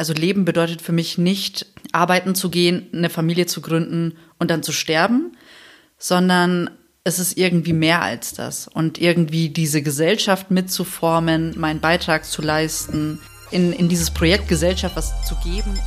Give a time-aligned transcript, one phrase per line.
[0.00, 4.62] Also Leben bedeutet für mich nicht, arbeiten zu gehen, eine Familie zu gründen und dann
[4.62, 5.36] zu sterben,
[5.98, 6.70] sondern
[7.04, 8.66] es ist irgendwie mehr als das.
[8.66, 15.12] Und irgendwie diese Gesellschaft mitzuformen, meinen Beitrag zu leisten, in, in dieses Projekt Gesellschaft was
[15.28, 15.78] zu geben.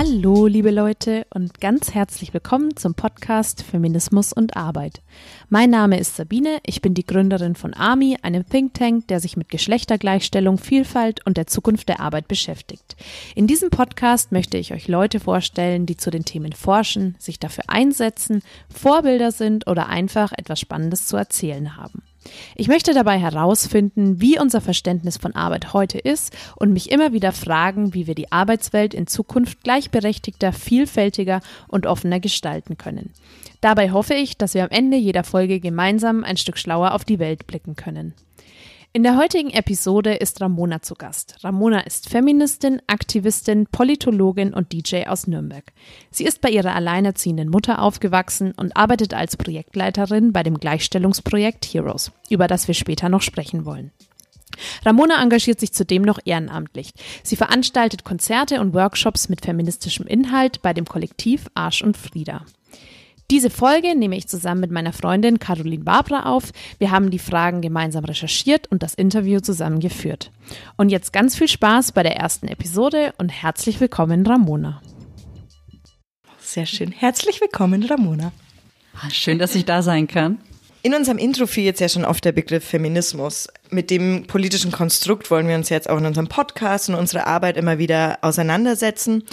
[0.00, 5.02] Hallo, liebe Leute und ganz herzlich willkommen zum Podcast Feminismus und Arbeit.
[5.48, 9.36] Mein Name ist Sabine, ich bin die Gründerin von AMI, einem Think Tank, der sich
[9.36, 12.94] mit Geschlechtergleichstellung, Vielfalt und der Zukunft der Arbeit beschäftigt.
[13.34, 17.64] In diesem Podcast möchte ich euch Leute vorstellen, die zu den Themen forschen, sich dafür
[17.66, 18.42] einsetzen,
[18.72, 22.04] Vorbilder sind oder einfach etwas Spannendes zu erzählen haben.
[22.54, 27.32] Ich möchte dabei herausfinden, wie unser Verständnis von Arbeit heute ist und mich immer wieder
[27.32, 33.12] fragen, wie wir die Arbeitswelt in Zukunft gleichberechtigter, vielfältiger und offener gestalten können.
[33.60, 37.18] Dabei hoffe ich, dass wir am Ende jeder Folge gemeinsam ein Stück schlauer auf die
[37.18, 38.14] Welt blicken können.
[38.94, 41.44] In der heutigen Episode ist Ramona zu Gast.
[41.44, 45.72] Ramona ist Feministin, Aktivistin, Politologin und DJ aus Nürnberg.
[46.10, 52.12] Sie ist bei ihrer alleinerziehenden Mutter aufgewachsen und arbeitet als Projektleiterin bei dem Gleichstellungsprojekt Heroes,
[52.30, 53.92] über das wir später noch sprechen wollen.
[54.86, 56.92] Ramona engagiert sich zudem noch ehrenamtlich.
[57.22, 62.46] Sie veranstaltet Konzerte und Workshops mit feministischem Inhalt bei dem Kollektiv Arsch und Frieda.
[63.30, 66.44] Diese Folge nehme ich zusammen mit meiner Freundin Caroline Barbara auf.
[66.78, 70.30] Wir haben die Fragen gemeinsam recherchiert und das Interview zusammengeführt.
[70.78, 74.80] Und jetzt ganz viel Spaß bei der ersten Episode und herzlich willkommen, Ramona.
[76.38, 76.90] Sehr schön.
[76.90, 78.32] Herzlich willkommen, Ramona.
[78.94, 80.38] Ah, schön, dass ich da sein kann.
[80.82, 83.48] In unserem Intro fiel jetzt ja schon oft der Begriff Feminismus.
[83.68, 87.58] Mit dem politischen Konstrukt wollen wir uns jetzt auch in unserem Podcast und unserer Arbeit
[87.58, 89.24] immer wieder auseinandersetzen.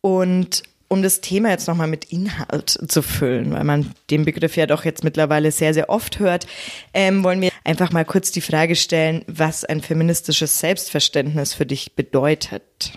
[0.00, 4.66] Und um das Thema jetzt nochmal mit Inhalt zu füllen, weil man den Begriff ja
[4.66, 6.46] doch jetzt mittlerweile sehr, sehr oft hört,
[6.92, 11.94] ähm, wollen wir einfach mal kurz die Frage stellen, was ein feministisches Selbstverständnis für dich
[11.94, 12.92] bedeutet.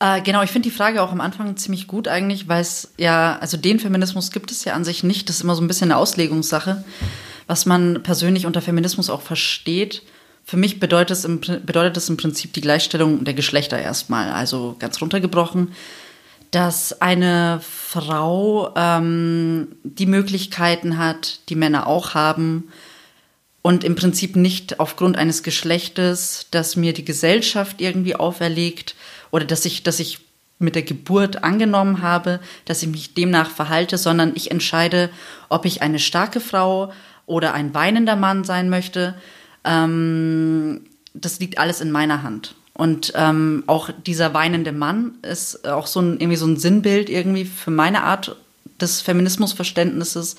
[0.00, 3.38] Äh, genau, ich finde die Frage auch am Anfang ziemlich gut eigentlich, weil es ja,
[3.38, 5.28] also den Feminismus gibt es ja an sich nicht.
[5.28, 6.82] Das ist immer so ein bisschen eine Auslegungssache,
[7.46, 10.00] was man persönlich unter Feminismus auch versteht.
[10.44, 14.76] Für mich bedeutet es, im, bedeutet es im Prinzip die Gleichstellung der Geschlechter erstmal, also
[14.78, 15.72] ganz runtergebrochen
[16.54, 22.68] dass eine Frau ähm, die Möglichkeiten hat, die Männer auch haben
[23.62, 28.94] und im Prinzip nicht aufgrund eines Geschlechtes, das mir die Gesellschaft irgendwie auferlegt
[29.32, 30.20] oder dass ich, dass ich
[30.60, 35.10] mit der Geburt angenommen habe, dass ich mich demnach verhalte, sondern ich entscheide,
[35.48, 36.92] ob ich eine starke Frau
[37.26, 39.14] oder ein weinender Mann sein möchte.
[39.64, 40.82] Ähm,
[41.14, 42.54] das liegt alles in meiner Hand.
[42.76, 47.44] Und ähm, auch dieser weinende Mann ist auch so ein, irgendwie so ein Sinnbild irgendwie
[47.44, 48.36] für meine Art
[48.80, 50.36] des Feminismusverständnisses,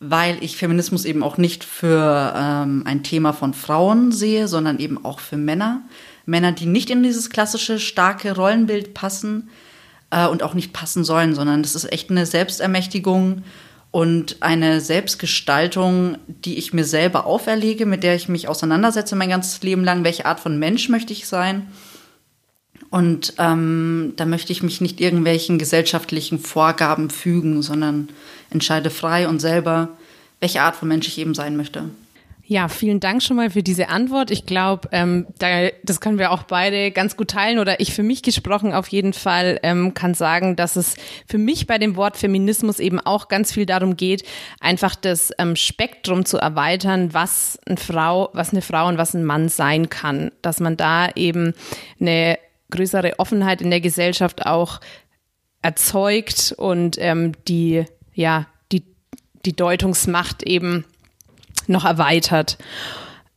[0.00, 5.04] weil ich Feminismus eben auch nicht für ähm, ein Thema von Frauen sehe, sondern eben
[5.04, 5.82] auch für Männer.
[6.26, 9.48] Männer, die nicht in dieses klassische starke Rollenbild passen
[10.10, 13.44] äh, und auch nicht passen sollen, sondern das ist echt eine Selbstermächtigung
[13.94, 19.62] und eine Selbstgestaltung, die ich mir selber auferlege, mit der ich mich auseinandersetze mein ganzes
[19.62, 20.02] Leben lang.
[20.02, 21.68] Welche Art von Mensch möchte ich sein?
[22.90, 28.08] Und ähm, da möchte ich mich nicht irgendwelchen gesellschaftlichen Vorgaben fügen, sondern
[28.50, 29.90] entscheide frei und selber,
[30.40, 31.84] welche Art von Mensch ich eben sein möchte.
[32.46, 34.30] Ja, vielen Dank schon mal für diese Antwort.
[34.30, 38.02] Ich glaube, ähm, da, das können wir auch beide ganz gut teilen oder ich für
[38.02, 40.96] mich gesprochen auf jeden Fall ähm, kann sagen, dass es
[41.26, 44.24] für mich bei dem Wort Feminismus eben auch ganz viel darum geht,
[44.60, 49.24] einfach das ähm, Spektrum zu erweitern, was eine Frau, was eine Frau und was ein
[49.24, 51.54] Mann sein kann, dass man da eben
[51.98, 52.38] eine
[52.70, 54.80] größere Offenheit in der Gesellschaft auch
[55.62, 58.84] erzeugt und ähm, die ja die
[59.46, 60.84] die Deutungsmacht eben
[61.68, 62.58] noch erweitert.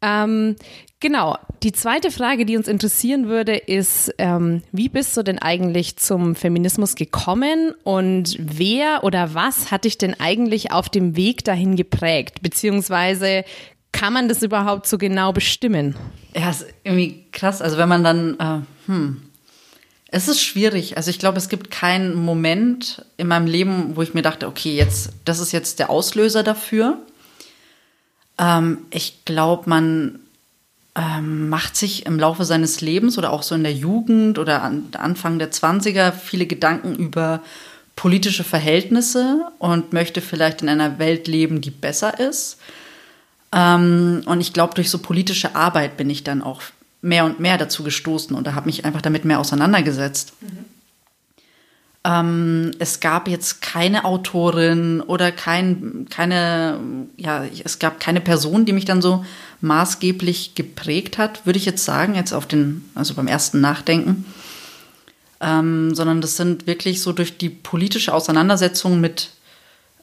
[0.01, 0.55] Ähm,
[0.99, 1.37] genau.
[1.63, 6.35] Die zweite Frage, die uns interessieren würde, ist, ähm, wie bist du denn eigentlich zum
[6.35, 12.43] Feminismus gekommen und wer oder was hat dich denn eigentlich auf dem Weg dahin geprägt?
[12.43, 13.43] Beziehungsweise
[13.91, 15.95] kann man das überhaupt so genau bestimmen?
[16.35, 17.61] Ja, ist irgendwie krass.
[17.61, 19.21] Also wenn man dann, äh, hm,
[20.09, 20.95] es ist schwierig.
[20.95, 24.75] Also ich glaube, es gibt keinen Moment in meinem Leben, wo ich mir dachte, okay,
[24.75, 26.99] jetzt, das ist jetzt der Auslöser dafür.
[28.37, 30.19] Ähm, ich glaube, man
[30.95, 34.87] ähm, macht sich im Laufe seines Lebens oder auch so in der Jugend oder an
[34.97, 37.41] Anfang der 20er viele Gedanken über
[37.95, 42.57] politische Verhältnisse und möchte vielleicht in einer Welt leben, die besser ist.
[43.51, 46.61] Ähm, und ich glaube, durch so politische Arbeit bin ich dann auch
[47.01, 50.33] mehr und mehr dazu gestoßen und habe mich einfach damit mehr auseinandergesetzt.
[50.41, 50.65] Mhm.
[52.03, 56.79] Ähm, es gab jetzt keine Autorin oder kein, keine,
[57.17, 59.25] ja, es gab keine Person, die mich dann so
[59.61, 64.25] maßgeblich geprägt hat, würde ich jetzt sagen, jetzt auf den, also beim ersten Nachdenken.
[65.39, 69.29] Ähm, sondern das sind wirklich so durch die politische Auseinandersetzung mit,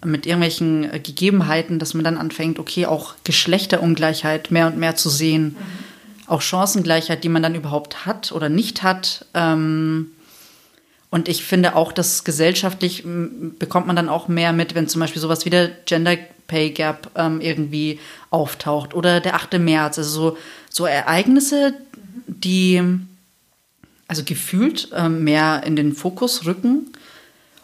[0.05, 5.57] mit irgendwelchen Gegebenheiten, dass man dann anfängt, okay, auch Geschlechterungleichheit mehr und mehr zu sehen,
[5.59, 6.29] mhm.
[6.29, 9.27] auch Chancengleichheit, die man dann überhaupt hat oder nicht hat.
[9.35, 10.14] Ähm,
[11.15, 15.23] und ich finde auch, dass gesellschaftlich bekommt man dann auch mehr mit, wenn zum Beispiel
[15.23, 16.17] sowas wie der Gender
[16.49, 18.01] Pay Gap ähm, irgendwie
[18.31, 19.61] auftaucht oder der 8.
[19.61, 19.97] März.
[19.97, 20.39] Also so,
[20.69, 21.75] so Ereignisse,
[22.27, 22.83] die
[24.09, 26.91] also gefühlt ähm, mehr in den Fokus rücken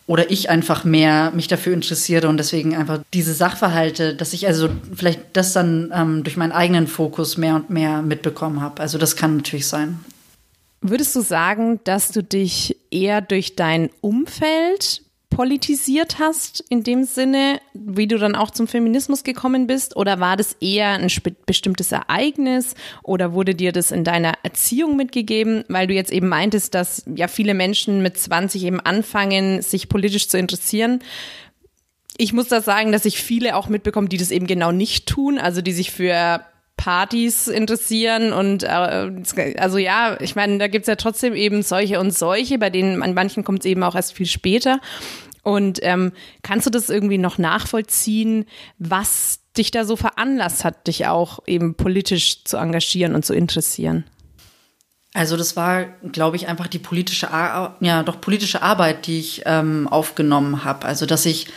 [0.06, 4.68] oder ich einfach mehr mich dafür interessiere und deswegen einfach diese Sachverhalte, dass ich also
[4.94, 8.80] vielleicht das dann ähm, durch meinen eigenen Fokus mehr und mehr mitbekommen habe.
[8.80, 9.98] Also das kann natürlich sein.
[10.82, 17.60] Würdest du sagen, dass du dich eher durch dein Umfeld politisiert hast, in dem Sinne,
[17.72, 19.96] wie du dann auch zum Feminismus gekommen bist?
[19.96, 21.08] Oder war das eher ein
[21.46, 25.64] bestimmtes Ereignis oder wurde dir das in deiner Erziehung mitgegeben?
[25.68, 30.28] Weil du jetzt eben meintest, dass ja viele Menschen mit 20 eben anfangen, sich politisch
[30.28, 30.98] zu interessieren.
[32.18, 35.38] Ich muss da sagen, dass ich viele auch mitbekomme, die das eben genau nicht tun,
[35.38, 36.44] also die sich für
[36.80, 39.12] Partys interessieren und äh,
[39.58, 43.12] also ja, ich meine, da gibt's ja trotzdem eben solche und solche, bei denen an
[43.12, 44.80] manchen kommt es eben auch erst viel später.
[45.42, 46.12] Und ähm,
[46.42, 48.46] kannst du das irgendwie noch nachvollziehen,
[48.78, 54.04] was dich da so veranlasst hat, dich auch eben politisch zu engagieren und zu interessieren?
[55.12, 59.42] Also das war, glaube ich, einfach die politische, Ar ja, doch politische Arbeit, die ich
[59.44, 60.86] ähm, aufgenommen habe.
[60.86, 61.48] Also dass ich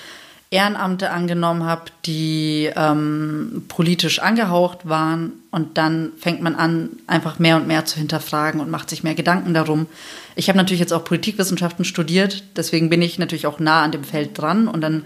[0.53, 5.33] Ehrenamte angenommen habe, die ähm, politisch angehaucht waren.
[5.49, 9.15] Und dann fängt man an, einfach mehr und mehr zu hinterfragen und macht sich mehr
[9.15, 9.87] Gedanken darum.
[10.35, 14.03] Ich habe natürlich jetzt auch Politikwissenschaften studiert, deswegen bin ich natürlich auch nah an dem
[14.03, 14.67] Feld dran.
[14.67, 15.05] Und dann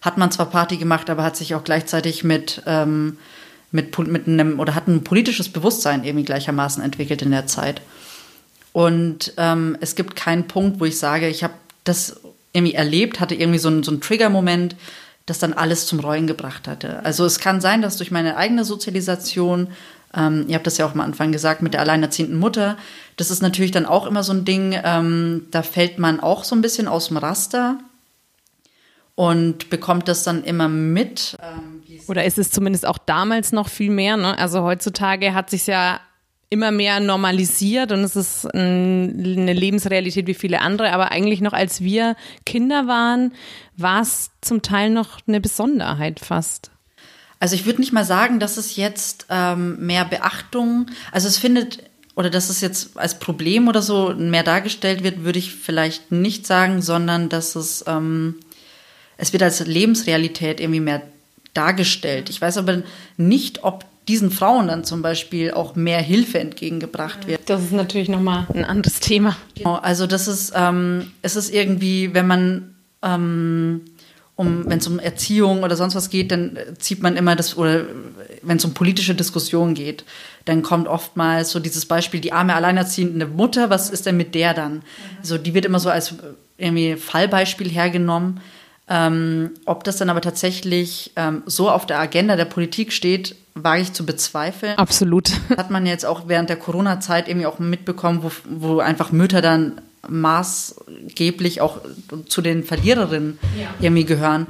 [0.00, 3.18] hat man zwar Party gemacht, aber hat sich auch gleichzeitig mit, ähm,
[3.72, 7.82] mit, mit einem oder hat ein politisches Bewusstsein irgendwie gleichermaßen entwickelt in der Zeit.
[8.72, 11.54] Und ähm, es gibt keinen Punkt, wo ich sage, ich habe
[11.84, 12.20] das
[12.56, 14.76] irgendwie erlebt, hatte irgendwie so einen, so einen Trigger-Moment,
[15.26, 17.04] das dann alles zum Rollen gebracht hatte.
[17.04, 19.68] Also es kann sein, dass durch meine eigene Sozialisation,
[20.14, 22.76] ähm, ihr habt das ja auch am Anfang gesagt, mit der alleinerziehenden Mutter,
[23.16, 26.54] das ist natürlich dann auch immer so ein Ding, ähm, da fällt man auch so
[26.54, 27.78] ein bisschen aus dem Raster
[29.16, 31.36] und bekommt das dann immer mit.
[31.42, 34.16] Ähm, Oder ist es zumindest auch damals noch viel mehr?
[34.16, 34.38] Ne?
[34.38, 36.00] Also heutzutage hat sich ja
[36.48, 40.92] immer mehr normalisiert und es ist eine Lebensrealität wie viele andere.
[40.92, 43.32] Aber eigentlich noch als wir Kinder waren,
[43.76, 46.70] war es zum Teil noch eine Besonderheit fast.
[47.40, 51.82] Also ich würde nicht mal sagen, dass es jetzt ähm, mehr Beachtung, also es findet
[52.14, 56.46] oder dass es jetzt als Problem oder so mehr dargestellt wird, würde ich vielleicht nicht
[56.46, 58.36] sagen, sondern dass es ähm,
[59.18, 61.02] es wird als Lebensrealität irgendwie mehr
[61.54, 62.30] dargestellt.
[62.30, 62.82] Ich weiß aber
[63.16, 67.40] nicht, ob diesen Frauen dann zum Beispiel auch mehr Hilfe entgegengebracht wird.
[67.46, 69.36] Das ist natürlich nochmal ein anderes Thema.
[69.56, 73.82] Genau, also das ist, ähm, es ist irgendwie, wenn man ähm,
[74.36, 77.86] um, wenn es um Erziehung oder sonst was geht, dann zieht man immer das, oder
[78.42, 80.04] wenn es um politische Diskussionen geht,
[80.44, 84.52] dann kommt oftmals so dieses Beispiel, die arme alleinerziehende Mutter, was ist denn mit der
[84.52, 84.74] dann?
[84.74, 84.82] Mhm.
[85.20, 86.14] Also die wird immer so als
[86.58, 88.40] irgendwie Fallbeispiel hergenommen.
[88.88, 93.82] Ähm, ob das dann aber tatsächlich ähm, so auf der Agenda der Politik steht, wage
[93.82, 94.78] ich zu bezweifeln.
[94.78, 95.32] Absolut.
[95.56, 99.80] Hat man jetzt auch während der Corona-Zeit irgendwie auch mitbekommen, wo, wo einfach Mütter dann
[100.08, 101.78] maßgeblich auch
[102.28, 103.68] zu den Verliererinnen ja.
[103.80, 104.46] irgendwie gehören.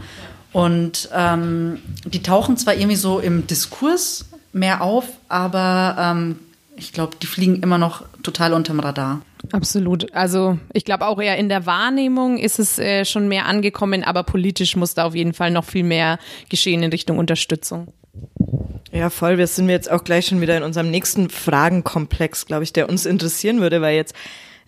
[0.53, 6.39] Und ähm, die tauchen zwar irgendwie so im Diskurs mehr auf, aber ähm,
[6.77, 9.23] ich glaube, die fliegen immer noch total unterm Radar.
[9.53, 10.13] Absolut.
[10.15, 14.25] Also ich glaube auch eher in der Wahrnehmung ist es äh, schon mehr angekommen, aber
[14.25, 17.93] politisch muss da auf jeden Fall noch viel mehr geschehen in Richtung Unterstützung.
[18.97, 19.37] Ja, voll.
[19.37, 23.05] Wir sind jetzt auch gleich schon wieder in unserem nächsten Fragenkomplex, glaube ich, der uns
[23.05, 24.15] interessieren würde, weil jetzt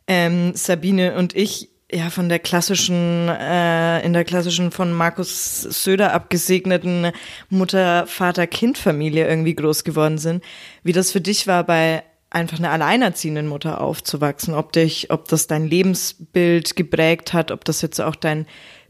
[0.06, 6.12] ähm, Sabine und ich ja von der klassischen, äh, in der klassischen von Markus Söder
[6.12, 7.12] abgesegneten
[7.48, 10.44] Mutter, Vater, Kind-Familie irgendwie groß geworden sind.
[10.82, 15.46] Wie das für dich war, bei einfach einer alleinerziehenden Mutter aufzuwachsen, ob dich, ob das
[15.46, 18.44] dein Lebensbild geprägt hat, ob das jetzt auch dein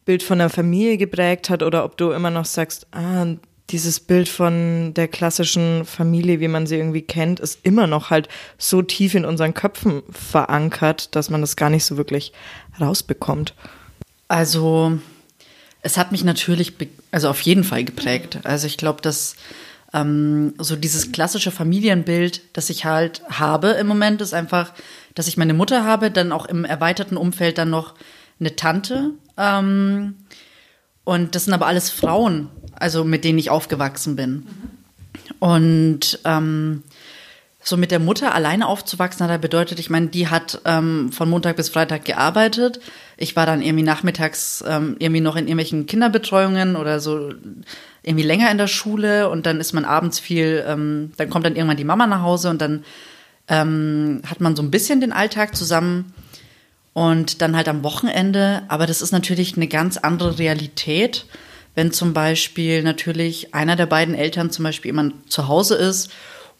[0.05, 3.37] Bild von der Familie geprägt hat oder ob du immer noch sagst, ah,
[3.71, 8.29] dieses Bild von der klassischen Familie, wie man sie irgendwie kennt, ist immer noch halt
[8.57, 12.33] so tief in unseren Köpfen verankert, dass man das gar nicht so wirklich
[12.81, 13.55] rausbekommt.
[14.29, 14.99] Also,
[15.83, 16.75] es hat mich natürlich,
[17.11, 18.41] also auf jeden Fall geprägt.
[18.45, 19.37] Also ich glaube, dass
[19.95, 24.73] ähm, so dieses klassische Familienbild, das ich halt habe im Moment, ist einfach,
[25.15, 27.95] dass ich meine Mutter habe, dann auch im erweiterten Umfeld dann noch
[28.41, 29.13] eine Tante.
[29.37, 30.17] Ähm,
[31.05, 34.47] und das sind aber alles Frauen, also mit denen ich aufgewachsen bin.
[35.39, 36.83] Und ähm,
[37.63, 41.57] so mit der Mutter alleine aufzuwachsen hat bedeutet, ich meine, die hat ähm, von Montag
[41.57, 42.81] bis Freitag gearbeitet.
[43.17, 47.31] Ich war dann irgendwie nachmittags ähm, irgendwie noch in irgendwelchen Kinderbetreuungen oder so
[48.03, 51.57] irgendwie länger in der Schule und dann ist man abends viel, ähm, dann kommt dann
[51.57, 52.85] irgendwann die Mama nach Hause und dann
[53.49, 56.15] ähm, hat man so ein bisschen den Alltag zusammen
[56.95, 58.63] und dann halt am Wochenende.
[58.69, 61.27] Aber das ist natürlich eine ganz andere Realität,
[61.79, 66.11] wenn zum Beispiel natürlich einer der beiden Eltern zum Beispiel immer zu Hause ist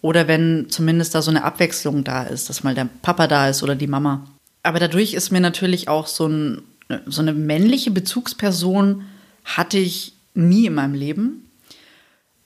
[0.01, 3.65] oder wenn zumindest da so eine Abwechslung da ist, dass mal der Papa da ist
[3.65, 4.29] oder die Mama.
[4.63, 6.63] Aber dadurch ist mir natürlich auch so, ein,
[7.07, 9.07] so eine männliche Bezugsperson
[9.45, 11.51] hatte ich nie in meinem Leben.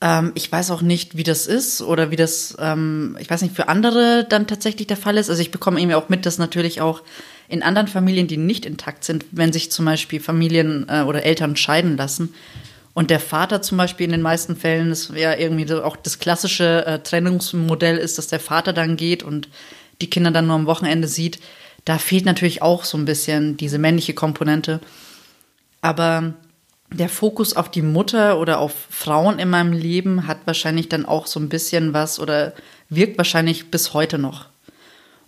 [0.00, 3.55] Ähm, ich weiß auch nicht, wie das ist oder wie das, ähm, ich weiß nicht,
[3.55, 5.29] für andere dann tatsächlich der Fall ist.
[5.29, 7.02] Also ich bekomme irgendwie auch mit, dass natürlich auch
[7.49, 11.55] in anderen Familien, die nicht intakt sind, wenn sich zum Beispiel Familien äh, oder Eltern
[11.55, 12.33] scheiden lassen,
[12.94, 16.84] und der Vater zum Beispiel in den meisten Fällen, das wäre irgendwie auch das klassische
[16.87, 19.49] äh, Trennungsmodell ist, dass der Vater dann geht und
[20.00, 21.40] die Kinder dann nur am Wochenende sieht.
[21.84, 24.80] Da fehlt natürlich auch so ein bisschen diese männliche Komponente.
[25.80, 26.34] Aber
[26.92, 31.26] der Fokus auf die Mutter oder auf Frauen in meinem Leben hat wahrscheinlich dann auch
[31.26, 32.52] so ein bisschen was oder
[32.90, 34.49] wirkt wahrscheinlich bis heute noch.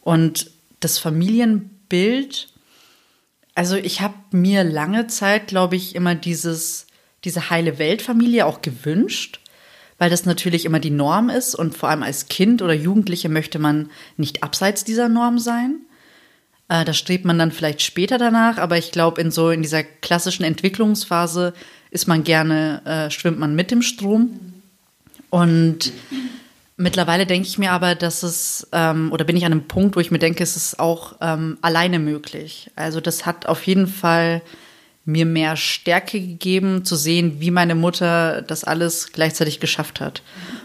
[0.03, 2.49] Und das Familienbild,
[3.55, 6.87] also ich habe mir lange Zeit, glaube ich, immer dieses,
[7.25, 9.41] diese heile Weltfamilie auch gewünscht,
[9.99, 13.59] weil das natürlich immer die Norm ist und vor allem als Kind oder Jugendliche möchte
[13.59, 15.77] man nicht abseits dieser Norm sein.
[16.69, 19.83] Äh, da strebt man dann vielleicht später danach, aber ich glaube, in so in dieser
[19.83, 21.55] klassischen Entwicklungsphase
[21.91, 24.41] ist man gerne, äh, schwimmt man mit dem Strom.
[25.31, 25.93] Und
[26.77, 30.01] mittlerweile denke ich mir aber, dass es, ähm, oder bin ich an einem Punkt, wo
[30.01, 32.71] ich mir denke, es ist auch ähm, alleine möglich.
[32.77, 34.43] Also das hat auf jeden Fall
[35.05, 40.23] mir mehr Stärke gegeben, zu sehen, wie meine Mutter das alles gleichzeitig geschafft hat.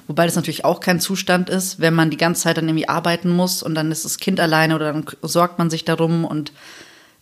[0.08, 3.30] Wobei das natürlich auch kein Zustand ist, wenn man die ganze Zeit dann irgendwie arbeiten
[3.30, 6.54] muss und dann ist das Kind alleine oder dann sorgt man sich darum und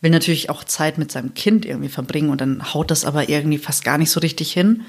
[0.01, 3.57] will natürlich auch Zeit mit seinem Kind irgendwie verbringen und dann haut das aber irgendwie
[3.57, 4.83] fast gar nicht so richtig hin.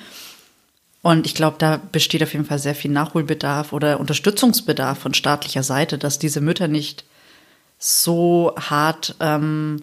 [1.01, 5.63] Und ich glaube, da besteht auf jeden Fall sehr viel Nachholbedarf oder Unterstützungsbedarf von staatlicher
[5.63, 7.05] Seite, dass diese Mütter nicht
[7.79, 9.83] so hart ähm,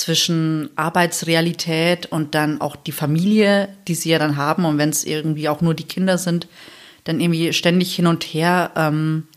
[0.00, 5.04] zwischen Arbeitsrealität und dann auch die Familie, die sie ja dann haben und wenn es
[5.04, 6.48] irgendwie auch nur die Kinder sind,
[7.04, 9.28] dann irgendwie ständig hin und her ähm,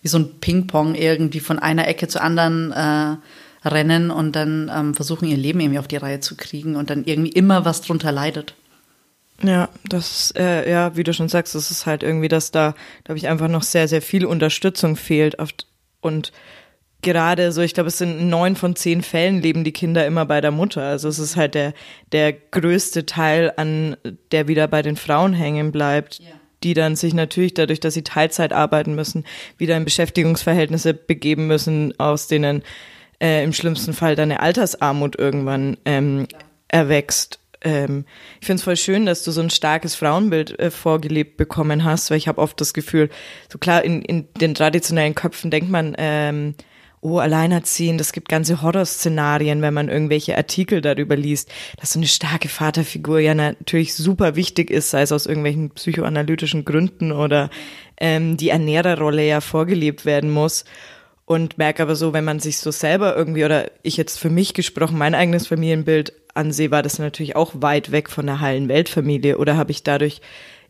[0.00, 4.94] wie so ein Ping-Pong irgendwie von einer Ecke zur anderen äh, rennen und dann ähm,
[4.94, 8.10] versuchen ihr Leben irgendwie auf die Reihe zu kriegen und dann irgendwie immer was drunter
[8.10, 8.54] leidet.
[9.42, 12.74] Ja, das, äh, ja, wie du schon sagst, das ist halt irgendwie, dass da,
[13.04, 15.66] glaube ich, einfach noch sehr, sehr viel Unterstützung fehlt oft
[16.00, 16.32] und
[17.02, 20.40] gerade so, ich glaube, es sind neun von zehn Fällen leben die Kinder immer bei
[20.40, 20.82] der Mutter.
[20.82, 21.72] Also es ist halt der,
[22.12, 23.96] der größte Teil an,
[24.32, 26.20] der wieder bei den Frauen hängen bleibt.
[26.20, 26.26] Ja.
[26.64, 29.24] die dann sich natürlich dadurch, dass sie Teilzeit arbeiten müssen,
[29.58, 32.64] wieder in Beschäftigungsverhältnisse begeben müssen, aus denen
[33.20, 36.26] äh, im schlimmsten Fall dann eine Altersarmut irgendwann ähm,
[36.66, 37.38] erwächst.
[37.60, 38.04] Ähm,
[38.40, 42.10] ich finde es voll schön, dass du so ein starkes Frauenbild äh, vorgelebt bekommen hast,
[42.10, 43.08] weil ich habe oft das Gefühl,
[43.48, 46.54] so klar, in, in den traditionellen Köpfen denkt man, ähm,
[47.00, 51.50] oh, alleinerziehend, es gibt ganze Horrorszenarien, wenn man irgendwelche Artikel darüber liest,
[51.80, 56.64] dass so eine starke Vaterfigur ja natürlich super wichtig ist, sei es aus irgendwelchen psychoanalytischen
[56.64, 57.50] Gründen oder
[58.00, 60.64] ähm, die Ernährerrolle ja vorgelebt werden muss.
[61.24, 64.54] Und merke aber so, wenn man sich so selber irgendwie, oder ich jetzt für mich
[64.54, 69.36] gesprochen, mein eigenes Familienbild ansehe, war das natürlich auch weit weg von der heilen Weltfamilie.
[69.36, 70.22] Oder habe ich dadurch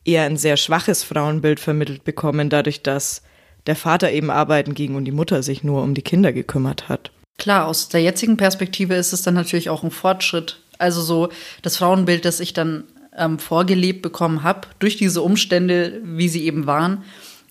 [0.04, 3.22] eher ein sehr schwaches Frauenbild vermittelt bekommen, dadurch, dass
[3.66, 7.10] der Vater eben arbeiten ging und die Mutter sich nur um die Kinder gekümmert hat.
[7.36, 10.60] Klar, aus der jetzigen Perspektive ist es dann natürlich auch ein Fortschritt.
[10.78, 11.28] Also so
[11.62, 12.84] das Frauenbild, das ich dann
[13.16, 17.04] ähm, vorgelebt bekommen habe, durch diese Umstände, wie sie eben waren,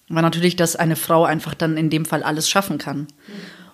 [0.09, 3.07] war natürlich, dass eine Frau einfach dann in dem Fall alles schaffen kann.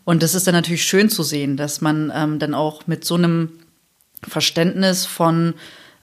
[0.04, 3.16] Und das ist dann natürlich schön zu sehen, dass man ähm, dann auch mit so
[3.16, 3.50] einem
[4.28, 5.54] Verständnis von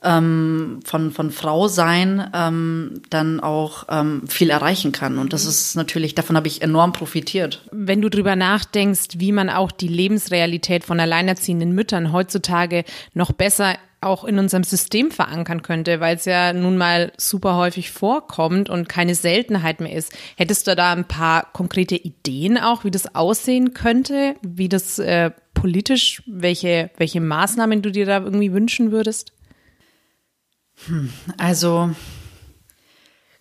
[0.02, 5.18] ähm, von, von Frau sein ähm, dann auch ähm, viel erreichen kann.
[5.18, 7.66] Und das ist natürlich, davon habe ich enorm profitiert.
[7.70, 13.76] Wenn du drüber nachdenkst, wie man auch die Lebensrealität von alleinerziehenden Müttern heutzutage noch besser
[14.02, 18.88] auch in unserem System verankern könnte, weil es ja nun mal super häufig vorkommt und
[18.88, 20.16] keine Seltenheit mehr ist.
[20.36, 25.30] Hättest du da ein paar konkrete Ideen auch, wie das aussehen könnte, wie das äh,
[25.52, 29.32] politisch, welche, welche Maßnahmen du dir da irgendwie wünschen würdest?
[30.86, 31.90] Hm, also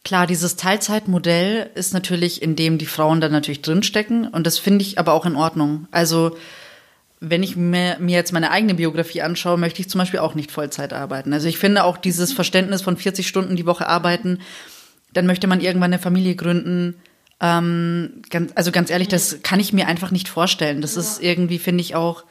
[0.04, 4.84] klar, dieses Teilzeitmodell ist natürlich, in dem die Frauen dann natürlich drinstecken und das finde
[4.84, 5.88] ich aber auch in Ordnung.
[5.92, 6.38] Also
[7.20, 10.52] wenn ich mir, mir jetzt meine eigene Biografie anschaue, möchte ich zum Beispiel auch nicht
[10.52, 11.34] Vollzeit arbeiten.
[11.34, 14.40] Also ich finde auch dieses Verständnis von 40 Stunden die Woche arbeiten,
[15.14, 16.96] dann möchte man irgendwann eine Familie gründen.
[17.42, 20.82] Ähm, ganz, also ganz ehrlich, das kann ich mir einfach nicht vorstellen.
[20.82, 22.24] Das ist irgendwie, finde ich auch,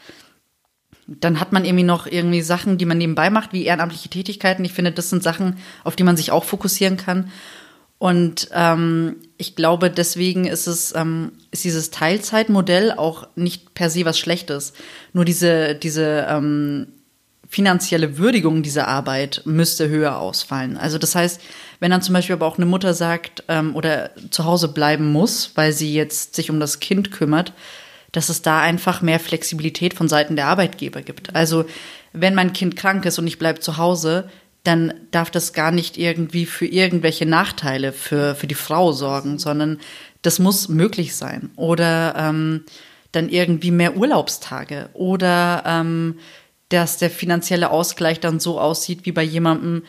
[1.09, 4.65] dann hat man irgendwie noch irgendwie Sachen, die man nebenbei macht, wie ehrenamtliche Tätigkeiten.
[4.65, 7.31] Ich finde, das sind Sachen, auf die man sich auch fokussieren kann.
[7.97, 14.05] Und ähm, ich glaube, deswegen ist es ähm, ist dieses Teilzeitmodell auch nicht per se
[14.05, 14.75] was Schlechtes.
[15.12, 16.88] Nur diese diese ähm,
[17.49, 20.77] finanzielle Würdigung dieser Arbeit müsste höher ausfallen.
[20.77, 21.41] Also das heißt,
[21.81, 25.53] wenn dann zum Beispiel aber auch eine Mutter sagt ähm, oder zu Hause bleiben muss,
[25.55, 27.53] weil sie jetzt sich um das Kind kümmert,
[28.12, 31.35] dass es da einfach mehr Flexibilität von Seiten der Arbeitgeber gibt.
[31.35, 31.65] Also
[32.12, 34.31] wenn mein Kind krank ist und ich bleibe zu Hause,
[34.65, 39.79] dann darf das gar nicht irgendwie für irgendwelche Nachteile für, für die Frau sorgen, sondern
[40.23, 41.50] das muss möglich sein.
[41.57, 42.65] Oder ähm,
[43.12, 46.19] dann irgendwie mehr Urlaubstage oder ähm,
[46.69, 49.85] dass der finanzielle Ausgleich dann so aussieht wie bei jemandem,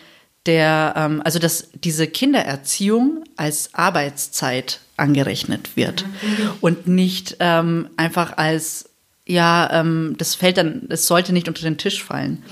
[0.46, 6.50] der, ähm, also dass diese Kindererziehung als Arbeitszeit angerechnet wird mhm.
[6.62, 8.90] und nicht ähm, einfach als,
[9.26, 12.44] ja, ähm, das fällt dann, es sollte nicht unter den Tisch fallen.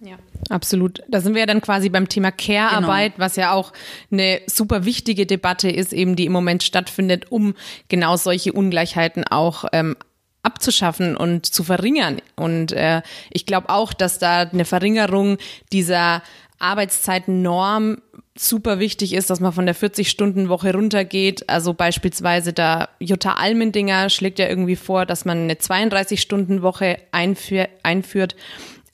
[0.00, 0.16] Ja.
[0.50, 1.02] Absolut.
[1.08, 3.24] Da sind wir ja dann quasi beim Thema Care-Arbeit, genau.
[3.24, 3.72] was ja auch
[4.10, 7.54] eine super wichtige Debatte ist, eben die im Moment stattfindet, um
[7.88, 9.96] genau solche Ungleichheiten auch ähm,
[10.42, 12.20] abzuschaffen und zu verringern.
[12.36, 15.38] Und äh, ich glaube auch, dass da eine Verringerung
[15.72, 16.22] dieser
[16.58, 17.98] Arbeitszeitnorm
[18.36, 21.48] super wichtig ist, dass man von der 40-Stunden-Woche runtergeht.
[21.48, 28.34] Also beispielsweise da Jutta Almendinger schlägt ja irgendwie vor, dass man eine 32-Stunden-Woche einführ einführt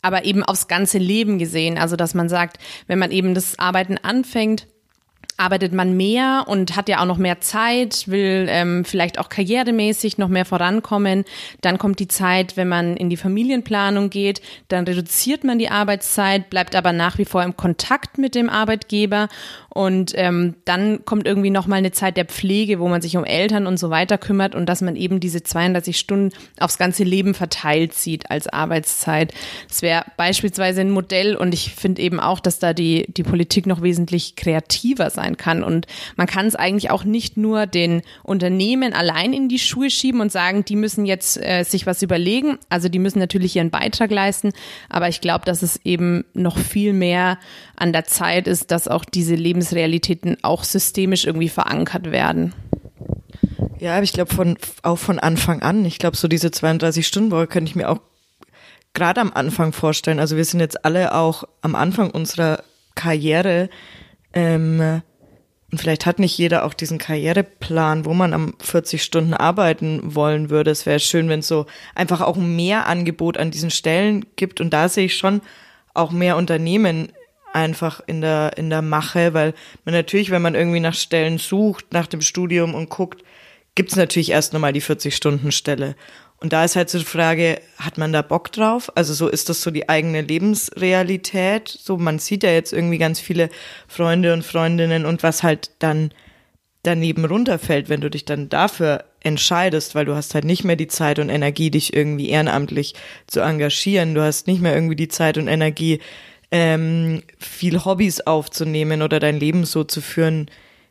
[0.03, 1.79] aber eben aufs ganze Leben gesehen.
[1.79, 4.67] Also dass man sagt, wenn man eben das Arbeiten anfängt,
[5.41, 10.19] arbeitet man mehr und hat ja auch noch mehr Zeit, will ähm, vielleicht auch karrieremäßig
[10.19, 11.25] noch mehr vorankommen.
[11.63, 16.51] Dann kommt die Zeit, wenn man in die Familienplanung geht, dann reduziert man die Arbeitszeit,
[16.51, 19.29] bleibt aber nach wie vor im Kontakt mit dem Arbeitgeber
[19.73, 23.25] und ähm, dann kommt irgendwie noch mal eine Zeit der Pflege, wo man sich um
[23.25, 27.35] Eltern und so weiter kümmert und dass man eben diese 32 Stunden aufs ganze Leben
[27.35, 29.33] verteilt sieht als Arbeitszeit.
[29.69, 33.67] Das wäre beispielsweise ein Modell und ich finde eben auch, dass da die, die Politik
[33.67, 35.63] noch wesentlich kreativer sein kann.
[35.63, 40.21] Und man kann es eigentlich auch nicht nur den Unternehmen allein in die Schuhe schieben
[40.21, 42.59] und sagen, die müssen jetzt äh, sich was überlegen.
[42.71, 44.51] Also die müssen natürlich ihren Beitrag leisten.
[44.89, 47.39] Aber ich glaube, dass es eben noch viel mehr
[47.81, 52.55] an der Zeit ist, dass auch diese Lebensrealitäten auch systemisch irgendwie verankert werden.
[53.79, 55.85] Ja, aber ich glaube von auch von Anfang an.
[55.87, 58.01] Ich glaube, so diese 32-Stunden-Woche könnte ich mir auch
[58.93, 60.19] gerade am Anfang vorstellen.
[60.19, 62.63] Also wir sind jetzt alle auch am Anfang unserer
[62.95, 63.71] Karriere.
[64.35, 65.03] Ähm,
[65.71, 70.51] und vielleicht hat nicht jeder auch diesen Karriereplan, wo man am 40 Stunden arbeiten wollen
[70.51, 70.73] würde.
[70.73, 74.61] Es wäre schön, wenn es so einfach auch mehr Angebot an diesen Stellen gibt.
[74.61, 75.41] Und da sehe ich schon
[75.95, 77.13] auch mehr Unternehmen
[77.53, 81.93] einfach in der, in der Mache, weil man natürlich, wenn man irgendwie nach Stellen sucht,
[81.93, 83.23] nach dem Studium und guckt,
[83.75, 85.97] gibt es natürlich erst nochmal die 40-Stunden-Stelle.
[86.41, 88.91] Und da ist halt so die Frage, hat man da Bock drauf?
[88.95, 91.69] Also so ist das so die eigene Lebensrealität.
[91.69, 93.51] So, man sieht ja jetzt irgendwie ganz viele
[93.87, 96.13] Freunde und Freundinnen und was halt dann
[96.83, 100.89] daneben runterfällt, wenn du dich dann dafür entscheidest, weil du hast halt nicht mehr die
[100.89, 102.95] Zeit und Energie, dich irgendwie ehrenamtlich
[103.27, 104.15] zu engagieren.
[104.15, 106.01] Du hast nicht mehr irgendwie die Zeit und Energie,
[106.51, 110.51] ähm, viel Hobbys aufzunehmen oder dein Leben so zu führen,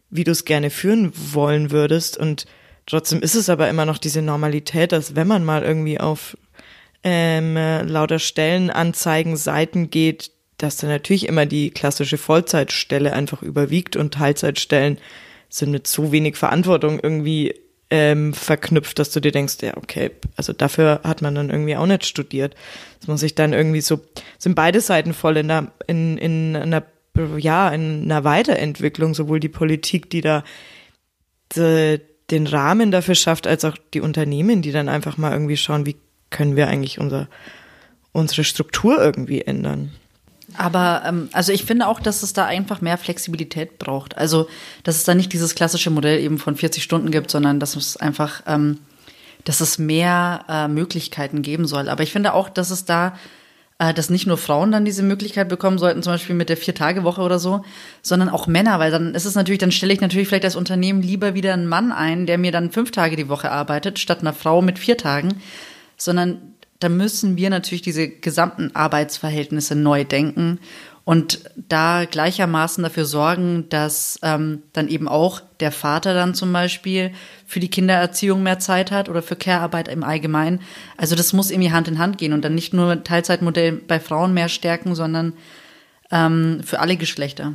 [0.09, 2.17] wie du es gerne führen wollen würdest.
[2.17, 2.45] Und
[2.85, 6.37] trotzdem ist es aber immer noch diese Normalität, dass wenn man mal irgendwie auf
[7.03, 14.13] ähm, lauter Stellenanzeigen, Seiten geht, dass dann natürlich immer die klassische Vollzeitstelle einfach überwiegt und
[14.13, 14.97] Teilzeitstellen
[15.47, 17.55] sind mit so wenig Verantwortung irgendwie
[17.91, 21.87] ähm, verknüpft, dass du dir denkst, ja, okay, also dafür hat man dann irgendwie auch
[21.87, 22.55] nicht studiert.
[22.99, 23.99] Das muss ich dann irgendwie so,
[24.37, 26.83] sind beide Seiten voll in, der, in, in einer,
[27.37, 30.43] ja, in einer Weiterentwicklung, sowohl die Politik, die da
[31.55, 31.99] die,
[32.29, 35.95] den Rahmen dafür schafft, als auch die Unternehmen, die dann einfach mal irgendwie schauen, wie
[36.29, 37.27] können wir eigentlich unser,
[38.11, 39.91] unsere Struktur irgendwie ändern.
[40.57, 44.17] Aber ähm, also ich finde auch, dass es da einfach mehr Flexibilität braucht.
[44.17, 44.47] Also
[44.83, 47.97] dass es da nicht dieses klassische Modell eben von 40 Stunden gibt, sondern dass es
[47.97, 48.79] einfach, ähm,
[49.45, 51.89] dass es mehr äh, Möglichkeiten geben soll.
[51.89, 53.17] Aber ich finde auch, dass es da,
[53.77, 57.21] äh, dass nicht nur Frauen dann diese Möglichkeit bekommen sollten, zum Beispiel mit der Vier-Tage-Woche
[57.21, 57.63] oder so,
[58.01, 61.01] sondern auch Männer, weil dann ist es natürlich, dann stelle ich natürlich vielleicht als Unternehmen
[61.01, 64.33] lieber wieder einen Mann ein, der mir dann fünf Tage die Woche arbeitet, statt einer
[64.33, 65.41] Frau mit vier Tagen,
[65.97, 70.59] sondern da müssen wir natürlich diese gesamten Arbeitsverhältnisse neu denken.
[71.05, 77.11] und da gleichermaßen dafür sorgen, dass ähm, dann eben auch der Vater dann zum Beispiel
[77.47, 80.61] für die Kindererziehung mehr Zeit hat oder für Care-Arbeit im Allgemeinen.
[80.97, 84.35] Also das muss irgendwie Hand in Hand gehen und dann nicht nur Teilzeitmodell bei Frauen
[84.35, 85.33] mehr stärken, sondern
[86.11, 87.53] ähm, für alle Geschlechter.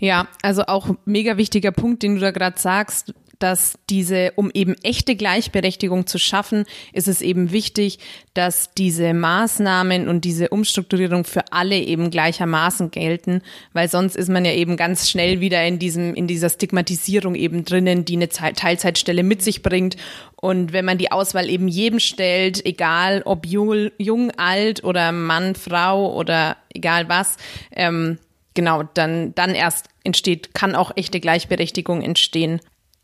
[0.00, 4.74] Ja, also auch mega wichtiger Punkt, den du da gerade sagst, dass diese, um eben
[4.82, 7.98] echte Gleichberechtigung zu schaffen, ist es eben wichtig,
[8.34, 14.44] dass diese Maßnahmen und diese Umstrukturierung für alle eben gleichermaßen gelten, weil sonst ist man
[14.44, 19.22] ja eben ganz schnell wieder in diesem, in dieser Stigmatisierung eben drinnen, die eine Teilzeitstelle
[19.22, 19.96] mit sich bringt.
[20.36, 26.14] Und wenn man die Auswahl eben jedem stellt, egal ob jung, alt oder Mann, Frau
[26.14, 27.36] oder egal was,
[27.72, 28.18] ähm,
[28.54, 32.60] genau, dann, dann erst entsteht, kann auch echte Gleichberechtigung entstehen.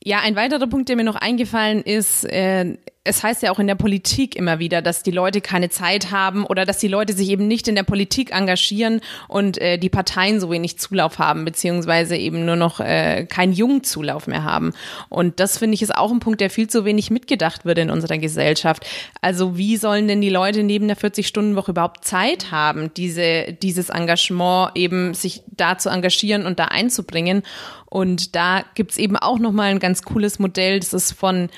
[0.06, 3.66] Ja, ein weiterer Punkt, der mir noch eingefallen ist, äh, es heißt ja auch in
[3.66, 7.28] der Politik immer wieder, dass die Leute keine Zeit haben oder dass die Leute sich
[7.28, 12.16] eben nicht in der Politik engagieren und äh, die Parteien so wenig Zulauf haben, beziehungsweise
[12.16, 14.72] eben nur noch äh, keinen jungen Zulauf mehr haben.
[15.10, 17.90] Und das finde ich ist auch ein Punkt, der viel zu wenig mitgedacht wird in
[17.90, 18.86] unserer Gesellschaft.
[19.20, 24.70] Also wie sollen denn die Leute neben der 40-Stunden-Woche überhaupt Zeit haben, diese, dieses Engagement
[24.76, 27.42] eben sich da zu engagieren und da einzubringen?
[27.84, 31.50] Und da gibt's eben auch nochmal ein ganz cooles Modell, das ist von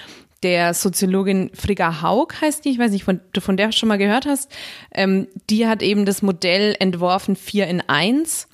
[0.46, 3.98] der Soziologin Frigga Haug heißt die, ich weiß nicht, von, du von der schon mal
[3.98, 4.48] gehört hast,
[4.94, 8.46] ähm, die hat eben das Modell entworfen 4 in 1.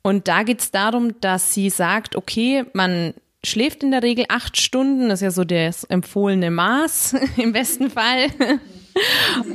[0.00, 3.12] Und da geht es darum, dass sie sagt, okay, man
[3.44, 7.90] schläft in der Regel acht Stunden, das ist ja so das empfohlene Maß im besten
[7.90, 8.28] Fall.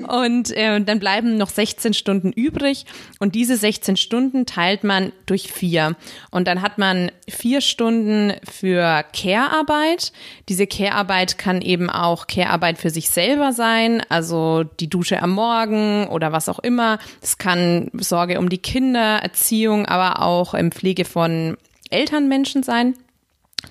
[0.07, 2.85] Und äh, dann bleiben noch 16 Stunden übrig
[3.19, 5.95] und diese 16 Stunden teilt man durch vier.
[6.29, 10.11] Und dann hat man vier Stunden für Care-Arbeit.
[10.49, 16.07] Diese Care-Arbeit kann eben auch Care-Arbeit für sich selber sein, also die Dusche am Morgen
[16.07, 16.99] oder was auch immer.
[17.21, 21.57] Es kann Sorge um die Kinder, Erziehung, aber auch im Pflege von
[21.89, 22.95] Elternmenschen sein.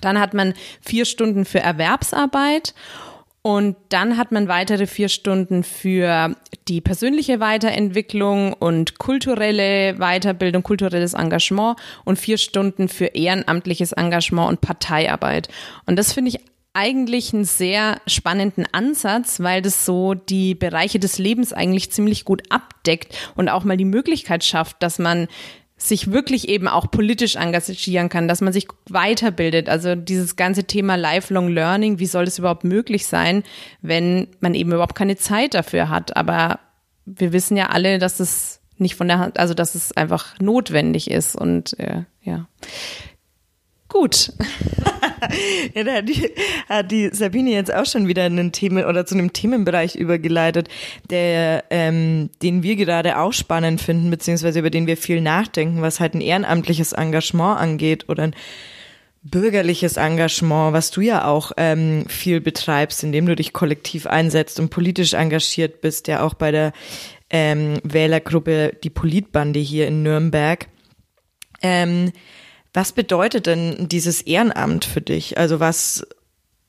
[0.01, 2.73] Dann hat man vier Stunden für Erwerbsarbeit
[3.41, 6.35] und dann hat man weitere vier Stunden für
[6.67, 14.61] die persönliche Weiterentwicklung und kulturelle Weiterbildung, kulturelles Engagement und vier Stunden für ehrenamtliches Engagement und
[14.61, 15.47] Parteiarbeit.
[15.85, 16.39] Und das finde ich
[16.73, 22.43] eigentlich einen sehr spannenden Ansatz, weil das so die Bereiche des Lebens eigentlich ziemlich gut
[22.51, 25.27] abdeckt und auch mal die Möglichkeit schafft, dass man
[25.81, 29.69] sich wirklich eben auch politisch engagieren kann, dass man sich weiterbildet.
[29.69, 33.43] Also dieses ganze Thema Lifelong Learning, wie soll das überhaupt möglich sein,
[33.81, 36.17] wenn man eben überhaupt keine Zeit dafür hat?
[36.17, 36.59] Aber
[37.05, 41.09] wir wissen ja alle, dass es nicht von der Hand, also dass es einfach notwendig
[41.09, 42.47] ist und äh, ja.
[43.89, 44.31] Gut.
[45.73, 46.29] ja, da hat die,
[46.69, 50.69] hat die Sabine jetzt auch schon wieder einen Themen oder zu einem Themenbereich übergeleitet,
[51.09, 55.99] der, ähm, den wir gerade auch spannend finden, beziehungsweise über den wir viel nachdenken, was
[55.99, 58.35] halt ein ehrenamtliches Engagement angeht oder ein
[59.23, 64.69] bürgerliches Engagement, was du ja auch ähm, viel betreibst, indem du dich kollektiv einsetzt und
[64.69, 66.73] politisch engagiert bist, ja auch bei der
[67.31, 70.67] ähm, Wählergruppe Die Politbande hier in Nürnberg.
[71.61, 72.11] Ähm,
[72.79, 75.37] was bedeutet denn dieses Ehrenamt für dich?
[75.37, 76.07] Also was,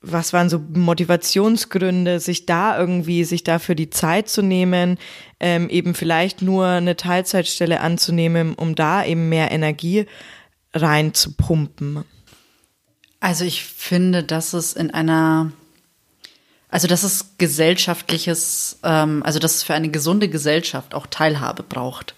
[0.00, 4.98] was waren so Motivationsgründe, sich da irgendwie, sich dafür die Zeit zu nehmen,
[5.38, 10.06] ähm, eben vielleicht nur eine Teilzeitstelle anzunehmen, um da eben mehr Energie
[10.74, 12.02] reinzupumpen?
[13.20, 15.52] Also ich finde, dass es in einer,
[16.70, 22.16] also dass es gesellschaftliches, ähm, also dass es für eine gesunde Gesellschaft auch Teilhabe braucht.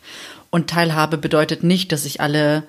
[0.48, 2.62] Und Teilhabe bedeutet nicht, dass ich alle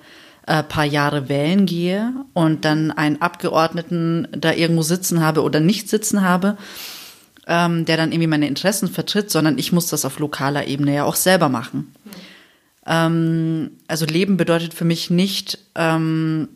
[0.46, 5.88] äh, paar Jahre wählen gehe und dann einen Abgeordneten da irgendwo sitzen habe oder nicht
[5.88, 6.56] sitzen habe,
[7.46, 11.04] ähm, der dann irgendwie meine Interessen vertritt, sondern ich muss das auf lokaler Ebene ja
[11.04, 11.94] auch selber machen.
[12.86, 16.48] Ähm, also Leben bedeutet für mich nicht, ähm,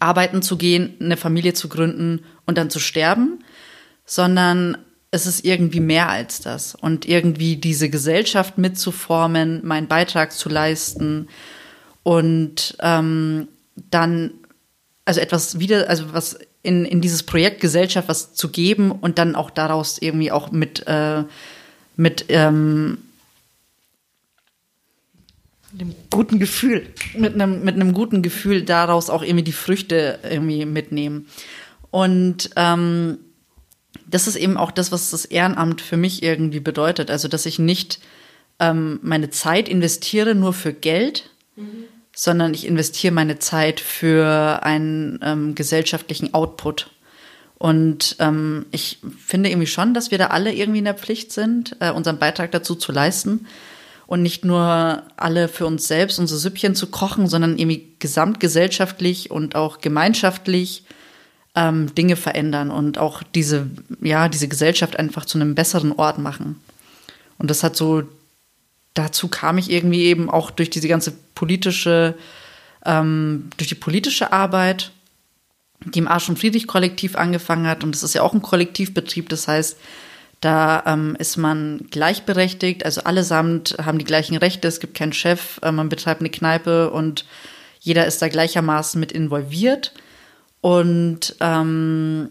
[0.00, 3.38] arbeiten zu gehen, eine Familie zu gründen und dann zu sterben,
[4.04, 4.76] sondern
[5.10, 6.74] es ist irgendwie mehr als das.
[6.74, 11.28] Und irgendwie diese Gesellschaft mitzuformen, meinen Beitrag zu leisten
[12.06, 13.48] und ähm,
[13.90, 14.30] dann
[15.04, 19.34] also etwas wieder, also was in, in dieses Projekt Gesellschaft was zu geben und dann
[19.34, 21.24] auch daraus irgendwie auch mit, äh,
[21.96, 22.98] mit ähm,
[25.72, 26.86] einem guten Gefühl.
[27.18, 31.26] Mit einem, mit einem guten Gefühl daraus auch irgendwie die Früchte irgendwie mitnehmen.
[31.90, 33.18] Und ähm,
[34.06, 37.10] das ist eben auch das, was das Ehrenamt für mich irgendwie bedeutet.
[37.10, 37.98] Also, dass ich nicht
[38.60, 45.20] ähm, meine Zeit investiere nur für Geld, mhm sondern ich investiere meine Zeit für einen
[45.22, 46.90] ähm, gesellschaftlichen Output.
[47.58, 51.76] Und ähm, ich finde irgendwie schon, dass wir da alle irgendwie in der Pflicht sind,
[51.80, 53.46] äh, unseren Beitrag dazu zu leisten.
[54.08, 59.56] und nicht nur alle für uns selbst unsere Süppchen zu kochen, sondern irgendwie gesamtgesellschaftlich und
[59.56, 60.84] auch gemeinschaftlich
[61.56, 63.68] ähm, Dinge verändern und auch diese,
[64.00, 66.60] ja, diese Gesellschaft einfach zu einem besseren Ort machen.
[67.36, 68.04] Und das hat so,
[68.96, 72.14] dazu kam ich irgendwie eben auch durch diese ganze politische,
[72.84, 74.90] ähm, durch die politische Arbeit,
[75.84, 77.84] die im Arsch- und Friedrich-Kollektiv angefangen hat.
[77.84, 79.76] Und das ist ja auch ein Kollektivbetrieb, das heißt,
[80.40, 85.58] da ähm, ist man gleichberechtigt, also allesamt haben die gleichen Rechte, es gibt keinen Chef,
[85.62, 87.24] äh, man betreibt eine Kneipe und
[87.80, 89.94] jeder ist da gleichermaßen mit involviert.
[90.60, 92.30] Und ähm,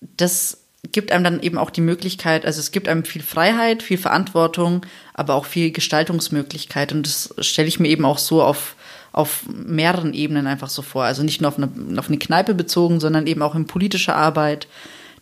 [0.00, 0.65] das
[0.96, 4.80] gibt einem dann eben auch die Möglichkeit, also es gibt einem viel Freiheit, viel Verantwortung,
[5.12, 6.90] aber auch viel Gestaltungsmöglichkeit.
[6.90, 8.76] Und das stelle ich mir eben auch so auf,
[9.12, 11.04] auf mehreren Ebenen einfach so vor.
[11.04, 14.68] Also nicht nur auf eine, auf eine Kneipe bezogen, sondern eben auch in politischer Arbeit,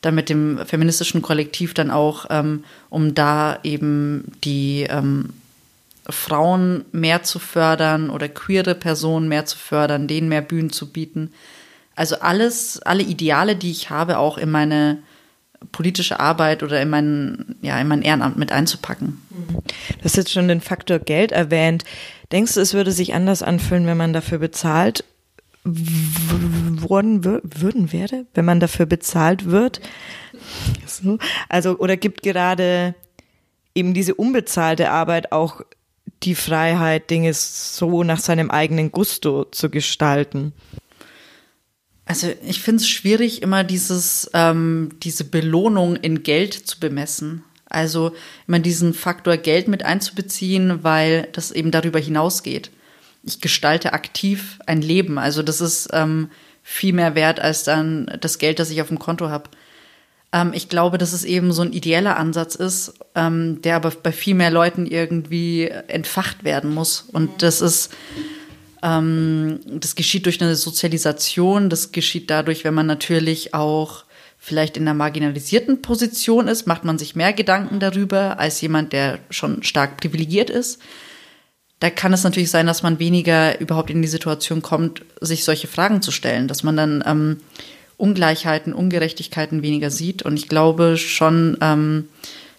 [0.01, 5.31] dann mit dem feministischen Kollektiv dann auch, ähm, um da eben die ähm,
[6.09, 11.33] Frauen mehr zu fördern oder queere Personen mehr zu fördern, denen mehr Bühnen zu bieten.
[11.97, 14.99] Also alles, alle Ideale, die ich habe, auch in meine
[15.73, 19.21] politische Arbeit oder in mein, ja, in mein Ehrenamt mit einzupacken.
[19.31, 21.85] Du hast jetzt schon den Faktor Geld erwähnt.
[22.33, 25.05] Denkst du, es würde sich anders anfühlen, wenn man dafür bezahlt
[25.65, 29.81] worden würden werde, wenn man dafür bezahlt wird?
[30.87, 31.19] So.
[31.49, 32.95] Also, oder gibt gerade
[33.75, 35.63] eben diese unbezahlte Arbeit auch
[36.23, 40.53] die Freiheit, Dinge so nach seinem eigenen Gusto zu gestalten?
[42.07, 47.45] Also ich finde es schwierig, immer dieses, ähm, diese Belohnung in Geld zu bemessen.
[47.67, 48.13] Also
[48.47, 52.71] immer diesen Faktor Geld mit einzubeziehen, weil das eben darüber hinausgeht.
[53.25, 55.19] Ich gestalte aktiv ein Leben.
[55.19, 56.29] Also das ist ähm,
[56.63, 59.51] viel mehr wert als dann das Geld, das ich auf dem Konto habe.
[60.33, 64.13] Ähm, ich glaube, dass es eben so ein ideeller Ansatz ist, ähm, der aber bei
[64.13, 67.07] viel mehr Leuten irgendwie entfacht werden muss.
[67.13, 67.91] Und das ist
[68.85, 74.05] ähm, das geschieht durch eine Sozialisation, das geschieht dadurch, wenn man natürlich auch
[74.39, 79.21] vielleicht in einer marginalisierten Position ist, macht man sich mehr Gedanken darüber als jemand, der
[79.31, 80.81] schon stark privilegiert ist.
[81.81, 85.67] Da kann es natürlich sein, dass man weniger überhaupt in die Situation kommt, sich solche
[85.67, 87.41] Fragen zu stellen, dass man dann ähm,
[87.97, 90.23] Ungleichheiten, Ungerechtigkeiten weniger sieht.
[90.23, 92.09] Und ich glaube schon, ähm,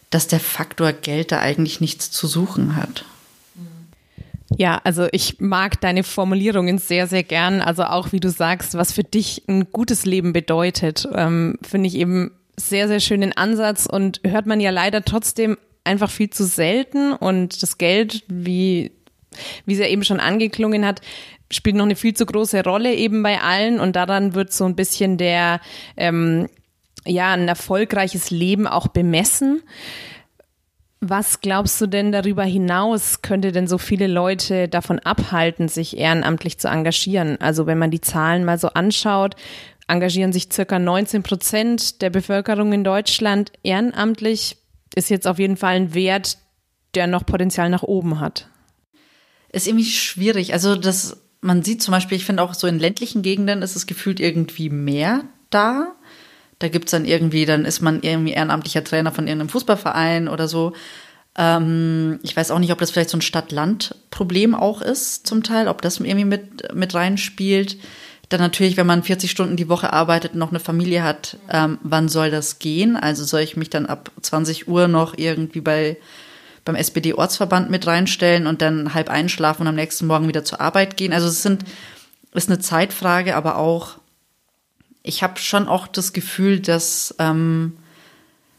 [0.10, 3.06] dass der Faktor Geld da eigentlich nichts zu suchen hat.
[4.58, 7.62] Ja, also ich mag deine Formulierungen sehr, sehr gern.
[7.62, 11.96] Also auch wie du sagst, was für dich ein gutes Leben bedeutet, ähm, finde ich
[11.96, 17.14] eben sehr, sehr schönen Ansatz und hört man ja leider trotzdem einfach viel zu selten
[17.14, 18.92] und das Geld, wie,
[19.66, 21.02] wie es ja eben schon angeklungen hat,
[21.52, 24.76] spielt noch eine viel zu große Rolle eben bei allen und daran wird so ein
[24.76, 25.60] bisschen der,
[25.98, 26.48] ähm,
[27.06, 29.62] ja, ein erfolgreiches Leben auch bemessen.
[31.08, 36.58] Was glaubst du denn darüber hinaus könnte denn so viele Leute davon abhalten, sich ehrenamtlich
[36.58, 37.40] zu engagieren?
[37.40, 39.36] Also wenn man die Zahlen mal so anschaut,
[39.88, 44.58] engagieren sich circa 19 Prozent der Bevölkerung in Deutschland ehrenamtlich.
[44.96, 46.40] Ist jetzt auf jeden Fall ein Wert,
[46.96, 48.50] der noch Potenzial nach oben hat.
[49.50, 50.54] Ist irgendwie schwierig.
[50.54, 53.86] Also das, man sieht zum Beispiel, ich finde auch so in ländlichen Gegenden ist es
[53.86, 55.96] gefühlt irgendwie mehr da.
[56.60, 60.48] Da gibt es dann irgendwie, dann ist man irgendwie ehrenamtlicher Trainer von irgendeinem Fußballverein oder
[60.48, 60.74] so.
[61.38, 65.68] Ähm, ich weiß auch nicht, ob das vielleicht so ein Stadt-Land-Problem auch ist, zum Teil,
[65.68, 67.78] ob das irgendwie mit, mit reinspielt.
[68.30, 71.78] Dann natürlich, wenn man 40 Stunden die Woche arbeitet und noch eine Familie hat, ähm,
[71.84, 72.96] wann soll das gehen?
[72.96, 75.98] Also soll ich mich dann ab 20 Uhr noch irgendwie bei
[76.66, 80.98] beim SPD-Ortsverband mit reinstellen und dann halb einschlafen und am nächsten Morgen wieder zur Arbeit
[80.98, 81.14] gehen.
[81.14, 81.64] Also es sind,
[82.34, 84.00] ist eine Zeitfrage, aber auch
[85.06, 87.78] ich habe schon auch das Gefühl, dass ähm,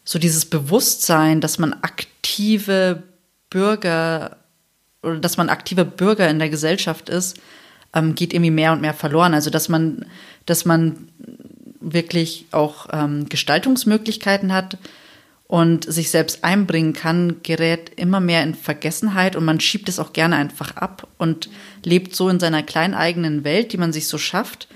[0.05, 3.03] so dieses Bewusstsein, dass man aktive
[3.51, 4.37] Bürger
[5.03, 7.39] oder dass man aktiver Bürger in der Gesellschaft ist,
[7.95, 9.35] ähm, geht irgendwie mehr und mehr verloren.
[9.35, 10.07] Also dass man,
[10.47, 11.09] dass man
[11.81, 14.79] wirklich auch ähm, Gestaltungsmöglichkeiten hat
[15.49, 20.13] und sich selbst einbringen kann, gerät immer mehr in Vergessenheit und man schiebt es auch
[20.13, 21.49] gerne einfach ab und
[21.85, 24.69] lebt so in seiner kleinen eigenen Welt, die man sich so schafft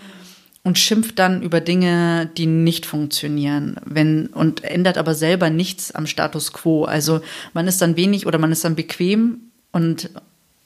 [0.62, 6.06] und schimpft dann über Dinge, die nicht funktionieren, wenn und ändert aber selber nichts am
[6.06, 6.84] Status quo.
[6.84, 7.20] Also
[7.54, 9.38] man ist dann wenig oder man ist dann bequem
[9.72, 10.10] und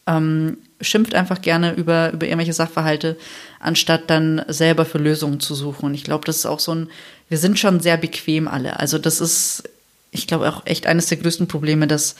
[0.07, 3.17] ähm, schimpft einfach gerne über über irgendwelche Sachverhalte,
[3.61, 5.87] anstatt dann selber für Lösungen zu suchen.
[5.87, 6.89] Und ich glaube, das ist auch so ein,
[7.29, 8.81] wir sind schon sehr bequem alle.
[8.81, 9.63] Also das ist,
[10.11, 12.17] ich glaube auch echt eines der größten Probleme, dass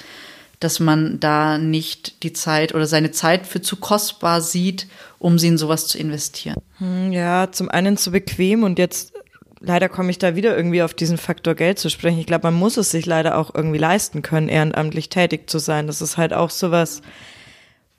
[0.61, 4.87] dass man da nicht die Zeit oder seine Zeit für zu kostbar sieht,
[5.25, 6.61] um sie in sowas zu investieren.
[6.77, 9.15] Hm, ja, zum einen zu bequem und jetzt
[9.59, 12.19] leider komme ich da wieder irgendwie auf diesen Faktor Geld zu sprechen.
[12.19, 15.87] Ich glaube, man muss es sich leider auch irgendwie leisten können, ehrenamtlich tätig zu sein.
[15.87, 17.01] Das ist halt auch sowas,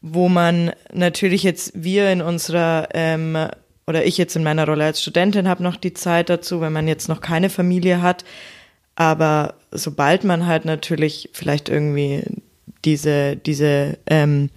[0.02, 3.36] wo man natürlich jetzt wir in unserer ähm,
[3.88, 6.88] oder ich jetzt in meiner Rolle als Studentin habe noch die Zeit dazu, wenn man
[6.88, 8.24] jetzt noch keine Familie hat.
[8.94, 12.24] Aber sobald man halt natürlich vielleicht irgendwie
[12.84, 14.52] diese, diese ähm,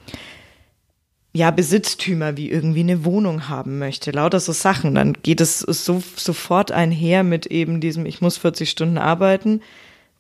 [1.32, 6.02] ja, Besitztümer wie irgendwie eine Wohnung haben möchte, lauter so Sachen, dann geht es so,
[6.16, 9.60] sofort einher mit eben diesem, ich muss 40 Stunden arbeiten.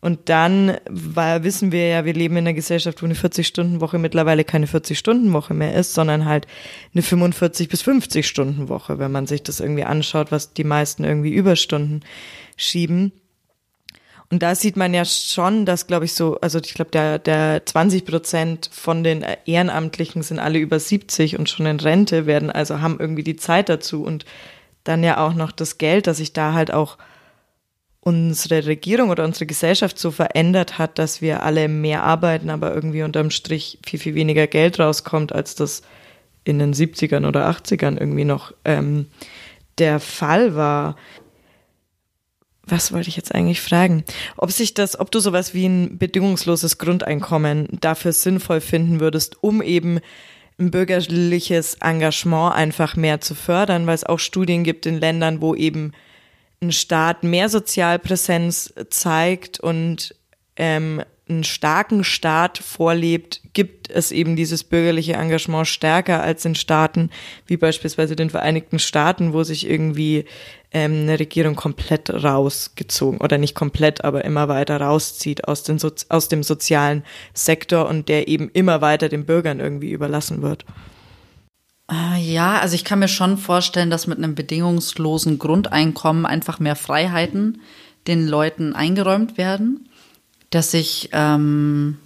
[0.00, 4.44] Und dann, weil wissen wir ja, wir leben in einer Gesellschaft, wo eine 40-Stunden-Woche mittlerweile
[4.44, 6.46] keine 40-Stunden-Woche mehr ist, sondern halt
[6.94, 12.04] eine 45 bis 50-Stunden-Woche, wenn man sich das irgendwie anschaut, was die meisten irgendwie Überstunden
[12.56, 13.10] schieben.
[14.30, 17.64] Und da sieht man ja schon, dass, glaube ich, so, also ich glaube, der, der
[17.64, 22.80] 20 Prozent von den Ehrenamtlichen sind alle über 70 und schon in Rente werden, also
[22.80, 24.26] haben irgendwie die Zeit dazu und
[24.84, 26.98] dann ja auch noch das Geld, dass sich da halt auch
[28.00, 33.02] unsere Regierung oder unsere Gesellschaft so verändert hat, dass wir alle mehr arbeiten, aber irgendwie
[33.02, 35.82] unterm Strich viel, viel weniger Geld rauskommt, als das
[36.44, 39.06] in den 70ern oder 80ern irgendwie noch ähm,
[39.78, 40.96] der Fall war
[42.70, 44.04] was wollte ich jetzt eigentlich fragen?
[44.36, 49.62] Ob sich das, ob du sowas wie ein bedingungsloses Grundeinkommen dafür sinnvoll finden würdest, um
[49.62, 50.00] eben
[50.58, 55.54] ein bürgerliches Engagement einfach mehr zu fördern, weil es auch Studien gibt in Ländern, wo
[55.54, 55.92] eben
[56.60, 60.14] ein Staat mehr Sozialpräsenz zeigt und
[60.56, 67.10] ähm, einen starken Staat vorlebt, gibt es eben dieses bürgerliche Engagement stärker als in Staaten
[67.46, 70.24] wie beispielsweise den Vereinigten Staaten, wo sich irgendwie
[70.72, 75.90] ähm, eine Regierung komplett rausgezogen oder nicht komplett, aber immer weiter rauszieht aus, den so
[76.08, 80.64] aus dem sozialen Sektor und der eben immer weiter den Bürgern irgendwie überlassen wird.
[81.90, 86.76] Äh, ja, also ich kann mir schon vorstellen, dass mit einem bedingungslosen Grundeinkommen einfach mehr
[86.76, 87.62] Freiheiten
[88.06, 89.88] den Leuten eingeräumt werden
[90.50, 91.98] dass ich ähm,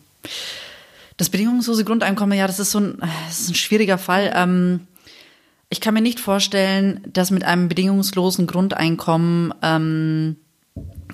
[1.17, 4.33] das bedingungslose Grundeinkommen, ja, das ist so ein, das ist ein schwieriger Fall.
[4.35, 4.87] Ähm,
[5.69, 10.37] ich kann mir nicht vorstellen, dass mit einem bedingungslosen Grundeinkommen ähm,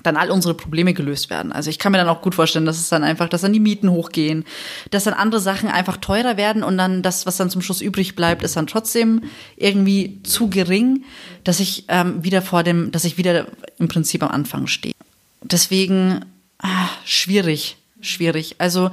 [0.03, 1.51] dann all unsere Probleme gelöst werden.
[1.51, 3.59] Also ich kann mir dann auch gut vorstellen, dass es dann einfach, dass dann die
[3.59, 4.45] Mieten hochgehen,
[4.91, 8.15] dass dann andere Sachen einfach teurer werden und dann das, was dann zum Schluss übrig
[8.15, 9.23] bleibt, ist dann trotzdem
[9.55, 11.03] irgendwie zu gering,
[11.43, 14.93] dass ich ähm, wieder vor dem, dass ich wieder im Prinzip am Anfang stehe.
[15.43, 16.25] Deswegen
[16.59, 18.55] Ah, schwierig, schwierig.
[18.59, 18.91] Also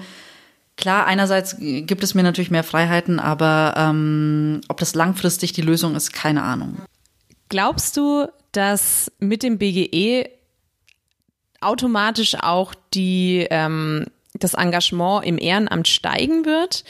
[0.77, 5.95] klar, einerseits gibt es mir natürlich mehr Freiheiten, aber ähm, ob das langfristig die Lösung
[5.95, 6.77] ist, keine Ahnung.
[7.49, 10.29] Glaubst du, dass mit dem BGE
[11.61, 16.85] automatisch auch die ähm, das Engagement im Ehrenamt steigen wird?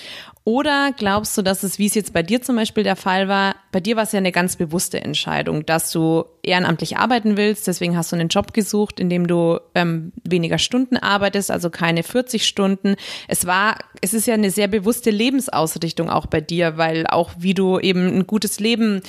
[0.46, 3.56] Oder glaubst du, dass es, wie es jetzt bei dir zum Beispiel der Fall war,
[3.72, 7.96] bei dir war es ja eine ganz bewusste Entscheidung, dass du ehrenamtlich arbeiten willst, deswegen
[7.96, 12.46] hast du einen Job gesucht, in dem du ähm, weniger Stunden arbeitest, also keine 40
[12.46, 12.94] Stunden.
[13.26, 17.54] Es war, es ist ja eine sehr bewusste Lebensausrichtung auch bei dir, weil auch wie
[17.54, 19.02] du eben ein gutes Leben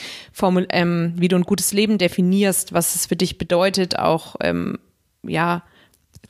[0.72, 4.80] ähm, wie du ein gutes Leben definierst, was es für dich bedeutet, auch ähm,
[5.22, 5.62] ja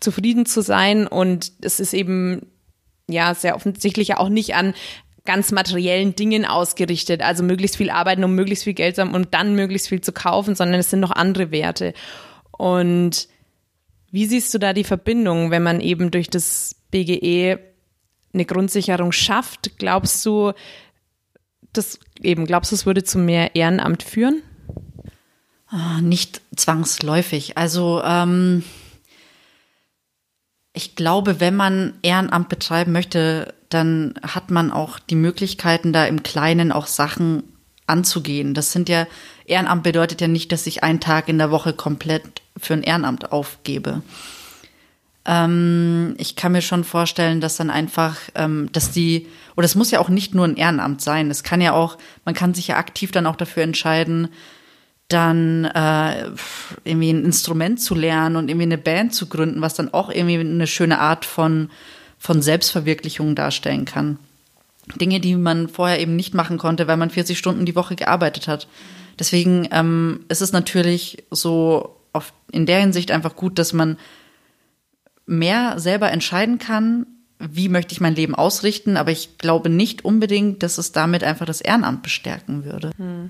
[0.01, 2.41] zufrieden zu sein und es ist eben
[3.07, 4.73] ja sehr offensichtlich auch nicht an
[5.25, 9.33] ganz materiellen Dingen ausgerichtet, also möglichst viel arbeiten, um möglichst viel Geld zu haben und
[9.33, 11.93] dann möglichst viel zu kaufen, sondern es sind noch andere Werte.
[12.51, 13.27] Und
[14.09, 17.59] wie siehst du da die Verbindung, wenn man eben durch das BGE
[18.33, 19.77] eine Grundsicherung schafft?
[19.77, 20.53] Glaubst du,
[21.73, 24.41] das eben, glaubst du, es würde zu mehr Ehrenamt führen?
[25.67, 27.57] Ah, nicht zwangsläufig.
[27.57, 28.63] Also ähm,
[30.77, 36.21] ich glaube, wenn man Ehrenamt betreiben möchte, dann hat man auch die Möglichkeiten, da im
[36.21, 37.43] Kleinen auch Sachen
[37.87, 38.53] anzugehen.
[38.53, 39.07] Das sind ja,
[39.45, 43.31] Ehrenamt bedeutet ja nicht, dass ich einen Tag in der Woche komplett für ein Ehrenamt
[43.31, 44.03] aufgebe.
[45.25, 49.89] Ähm, ich kann mir schon vorstellen, dass dann einfach, ähm, dass die, oder es muss
[49.89, 51.31] ja auch nicht nur ein Ehrenamt sein.
[51.31, 54.29] Es kann ja auch, man kann sich ja aktiv dann auch dafür entscheiden,
[55.07, 56.25] dann äh,
[56.83, 60.39] irgendwie ein Instrument zu lernen und irgendwie eine Band zu gründen, was dann auch irgendwie
[60.39, 61.69] eine schöne Art von,
[62.17, 64.19] von Selbstverwirklichung darstellen kann.
[64.95, 68.47] Dinge, die man vorher eben nicht machen konnte, weil man 40 Stunden die Woche gearbeitet
[68.47, 68.67] hat.
[69.19, 73.97] Deswegen ähm, ist es natürlich so auf, in der Hinsicht einfach gut, dass man
[75.25, 77.05] mehr selber entscheiden kann,
[77.39, 81.45] wie möchte ich mein Leben ausrichten, aber ich glaube nicht unbedingt, dass es damit einfach
[81.45, 82.91] das Ehrenamt bestärken würde.
[82.97, 83.29] Hm.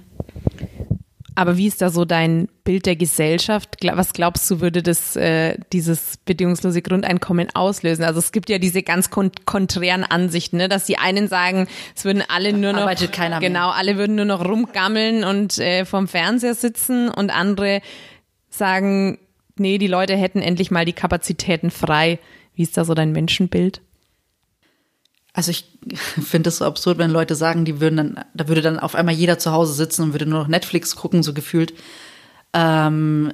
[1.38, 3.78] Aber wie ist da so dein Bild der Gesellschaft?
[3.84, 8.06] Was glaubst du, würde das äh, dieses bedingungslose Grundeinkommen auslösen?
[8.06, 10.68] Also es gibt ja diese ganz kont konträren Ansichten, ne?
[10.68, 14.26] dass die einen sagen, es würden alle nur noch Arbeitet keiner genau, alle würden nur
[14.26, 17.82] noch rumgammeln und äh, vorm Fernseher sitzen und andere
[18.50, 19.20] sagen,
[19.58, 22.18] nee, die Leute hätten endlich mal die Kapazitäten frei.
[22.56, 23.82] Wie ist da so dein Menschenbild?
[25.38, 25.66] Also ich
[25.96, 29.14] finde es so absurd, wenn Leute sagen, die würden dann, da würde dann auf einmal
[29.14, 31.76] jeder zu Hause sitzen und würde nur noch Netflix gucken, so gefühlt.
[32.54, 33.32] Ähm,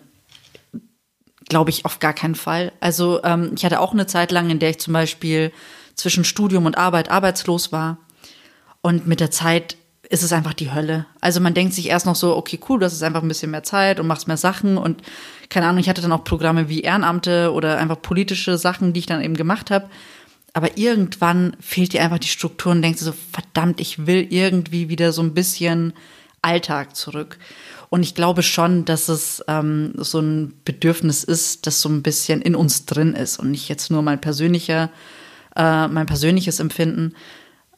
[1.48, 2.74] Glaube ich auf gar keinen Fall.
[2.82, 5.54] Also ähm, ich hatte auch eine Zeit lang, in der ich zum Beispiel
[5.96, 7.98] zwischen Studium und Arbeit arbeitslos war.
[8.82, 9.78] Und mit der Zeit
[10.10, 11.06] ist es einfach die Hölle.
[11.22, 13.64] Also man denkt sich erst noch so, okay, cool, hast jetzt einfach ein bisschen mehr
[13.64, 15.02] Zeit und machst mehr Sachen und
[15.50, 19.06] keine Ahnung, ich hatte dann auch Programme wie Ehrenamte oder einfach politische Sachen, die ich
[19.06, 19.90] dann eben gemacht habe.
[20.54, 25.12] Aber irgendwann fehlt dir einfach die Struktur und denkst so, verdammt, ich will irgendwie wieder
[25.12, 25.94] so ein bisschen
[26.44, 27.40] Alltag zurück.
[27.90, 32.42] Und ich glaube schon, dass es ähm, so ein Bedürfnis ist, das so ein bisschen
[32.42, 34.90] in uns drin ist und nicht jetzt nur mein persönlicher,
[35.56, 37.14] äh, mein persönliches Empfinden.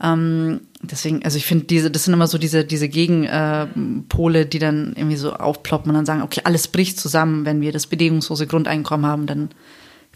[0.02, 4.60] Ähm, deswegen, also ich finde, diese, das sind immer so diese, diese Gegenpole, äh, die
[4.60, 8.48] dann irgendwie so aufploppen und dann sagen, okay, alles bricht zusammen, wenn wir das bedingungslose
[8.48, 9.50] Grundeinkommen haben, dann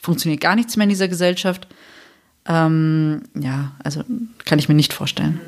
[0.02, 1.68] funktioniert gar nichts mehr in dieser Gesellschaft.
[2.50, 4.04] Ähm, ja, also
[4.44, 5.40] kann ich mir nicht vorstellen.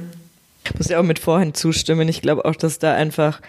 [0.64, 2.08] Ich muss ja auch mit vorhin zustimmen.
[2.08, 3.42] Ich glaube auch, dass da einfach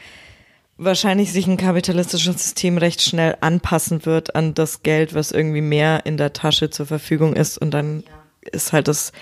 [0.79, 6.07] wahrscheinlich sich ein kapitalistisches System recht schnell anpassen wird an das Geld, was irgendwie mehr
[6.07, 7.59] in der Tasche zur Verfügung ist.
[7.59, 8.03] Und dann
[8.51, 9.13] ist halt das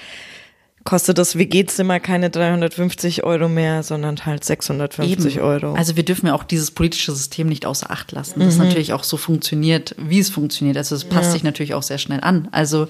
[0.85, 5.45] kostet das WG-Zimmer keine 350 Euro mehr, sondern halt 650 Eben.
[5.45, 5.75] Euro.
[5.75, 8.65] Also wir dürfen ja auch dieses politische System nicht außer Acht lassen, das mhm.
[8.65, 10.77] natürlich auch so funktioniert, wie es funktioniert.
[10.77, 11.33] Also es passt ja.
[11.33, 12.49] sich natürlich auch sehr schnell an.
[12.53, 12.89] Also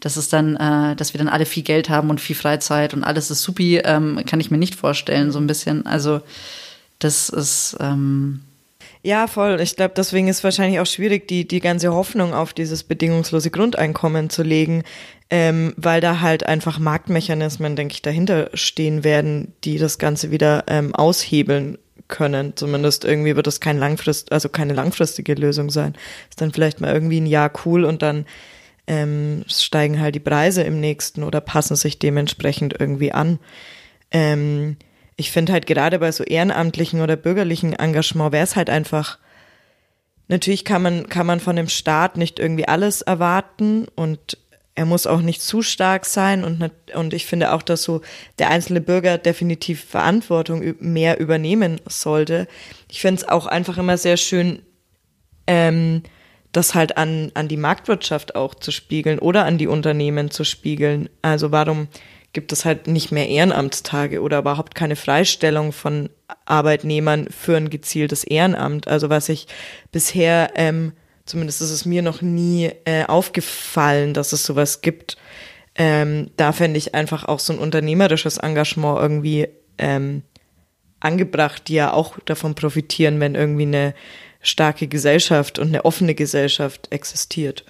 [0.00, 3.04] dass es dann, äh, dass wir dann alle viel Geld haben und viel Freizeit und
[3.04, 5.86] alles ist supi, ähm, kann ich mir nicht vorstellen, so ein bisschen.
[5.86, 6.20] Also
[6.98, 8.40] das ist ähm,
[9.02, 9.60] ja, voll.
[9.62, 14.28] Ich glaube, deswegen ist wahrscheinlich auch schwierig, die, die ganze Hoffnung auf dieses bedingungslose Grundeinkommen
[14.28, 14.84] zu legen,
[15.30, 20.64] ähm, weil da halt einfach Marktmechanismen, denke ich, dahinter stehen werden, die das Ganze wieder
[20.66, 21.78] ähm, aushebeln
[22.08, 22.54] können.
[22.56, 25.94] Zumindest irgendwie wird das kein langfrist, also keine langfristige Lösung sein.
[26.28, 28.26] Ist dann vielleicht mal irgendwie ein Jahr cool und dann
[28.86, 33.38] ähm, steigen halt die Preise im nächsten oder passen sich dementsprechend irgendwie an.
[34.10, 34.76] Ähm,
[35.16, 39.18] ich finde halt gerade bei so ehrenamtlichen oder bürgerlichen Engagement wäre es halt einfach,
[40.28, 44.38] natürlich kann man, kann man von dem Staat nicht irgendwie alles erwarten und
[44.74, 48.00] er muss auch nicht zu stark sein und, und ich finde auch, dass so
[48.38, 52.48] der einzelne Bürger definitiv Verantwortung mehr übernehmen sollte.
[52.88, 54.62] Ich finde es auch einfach immer sehr schön,
[55.46, 56.02] ähm,
[56.52, 61.08] das halt an, an die Marktwirtschaft auch zu spiegeln oder an die Unternehmen zu spiegeln.
[61.22, 61.88] Also warum
[62.32, 66.10] gibt es halt nicht mehr Ehrenamtstage oder überhaupt keine Freistellung von
[66.44, 68.86] Arbeitnehmern für ein gezieltes Ehrenamt.
[68.86, 69.48] Also was ich
[69.90, 70.92] bisher, ähm,
[71.24, 75.16] zumindest ist es mir noch nie äh, aufgefallen, dass es sowas gibt.
[75.74, 79.48] Ähm, da fände ich einfach auch so ein unternehmerisches Engagement irgendwie
[79.78, 80.22] ähm,
[81.00, 83.94] angebracht, die ja auch davon profitieren, wenn irgendwie eine
[84.40, 87.64] starke Gesellschaft und eine offene Gesellschaft existiert.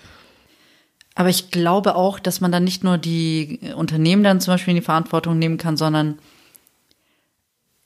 [1.14, 4.80] Aber ich glaube auch, dass man dann nicht nur die Unternehmen dann zum Beispiel in
[4.80, 6.18] die Verantwortung nehmen kann, sondern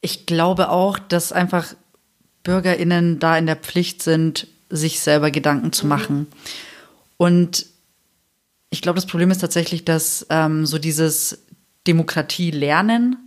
[0.01, 1.75] ich glaube auch, dass einfach
[2.43, 6.27] BürgerInnen da in der Pflicht sind, sich selber Gedanken zu machen.
[7.17, 7.67] Und
[8.71, 11.47] ich glaube, das Problem ist tatsächlich, dass ähm, so dieses
[11.87, 13.24] Demokratie lernen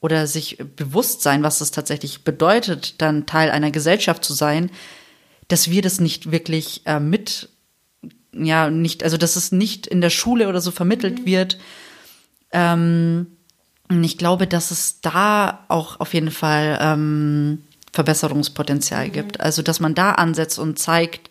[0.00, 4.70] oder sich bewusst sein, was es tatsächlich bedeutet, dann Teil einer Gesellschaft zu sein,
[5.48, 7.48] dass wir das nicht wirklich äh, mit
[8.32, 11.26] ja nicht, also dass es nicht in der Schule oder so vermittelt mhm.
[11.26, 11.58] wird.
[12.52, 13.26] Ähm,
[14.02, 19.12] ich glaube, dass es da auch auf jeden Fall ähm, Verbesserungspotenzial mhm.
[19.12, 19.40] gibt.
[19.40, 21.30] Also dass man da ansetzt und zeigt,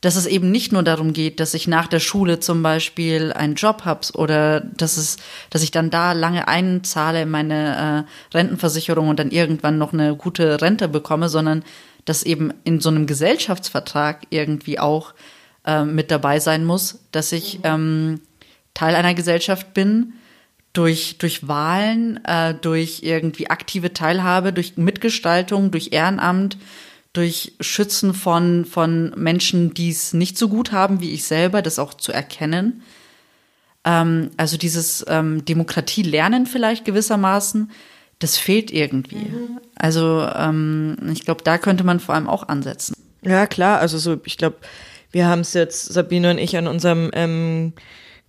[0.00, 3.54] dass es eben nicht nur darum geht, dass ich nach der Schule zum Beispiel einen
[3.54, 5.18] Job habe oder dass es,
[5.50, 10.16] dass ich dann da lange einzahle in meine äh, Rentenversicherung und dann irgendwann noch eine
[10.16, 11.64] gute Rente bekomme, sondern
[12.06, 15.12] dass eben in so einem Gesellschaftsvertrag irgendwie auch
[15.66, 18.20] äh, mit dabei sein muss, dass ich ähm,
[18.72, 20.14] Teil einer Gesellschaft bin,
[20.72, 26.56] durch, durch Wahlen, äh, durch irgendwie aktive Teilhabe, durch Mitgestaltung, durch Ehrenamt,
[27.12, 31.78] durch Schützen von, von Menschen, die es nicht so gut haben wie ich selber, das
[31.78, 32.82] auch zu erkennen.
[33.84, 37.70] Ähm, also dieses ähm, Demokratie lernen vielleicht gewissermaßen,
[38.20, 39.16] das fehlt irgendwie.
[39.16, 39.60] Mhm.
[39.74, 42.94] Also ähm, ich glaube, da könnte man vor allem auch ansetzen.
[43.22, 44.58] Ja, klar, also so, ich glaube,
[45.10, 47.72] wir haben es jetzt, Sabine und ich, an unserem ähm,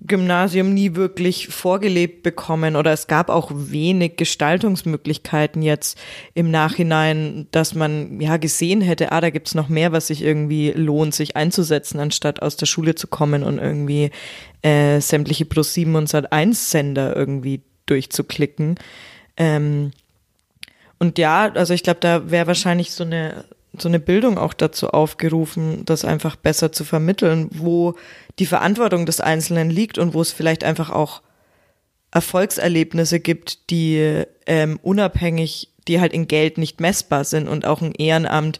[0.07, 5.97] Gymnasium nie wirklich vorgelebt bekommen oder es gab auch wenig Gestaltungsmöglichkeiten jetzt
[6.33, 10.71] im Nachhinein, dass man ja gesehen hätte, ah, da gibt's noch mehr, was sich irgendwie
[10.71, 14.09] lohnt, sich einzusetzen, anstatt aus der Schule zu kommen und irgendwie
[14.63, 18.75] äh, sämtliche Plus 7 und Sat 1 Sender irgendwie durchzuklicken.
[19.37, 19.91] Ähm,
[20.97, 23.45] und ja, also ich glaube, da wäre wahrscheinlich so eine
[23.77, 27.95] so eine Bildung auch dazu aufgerufen, das einfach besser zu vermitteln, wo
[28.39, 31.21] die Verantwortung des Einzelnen liegt und wo es vielleicht einfach auch
[32.11, 37.93] Erfolgserlebnisse gibt, die ähm, unabhängig, die halt in Geld nicht messbar sind und auch ein
[37.93, 38.59] Ehrenamt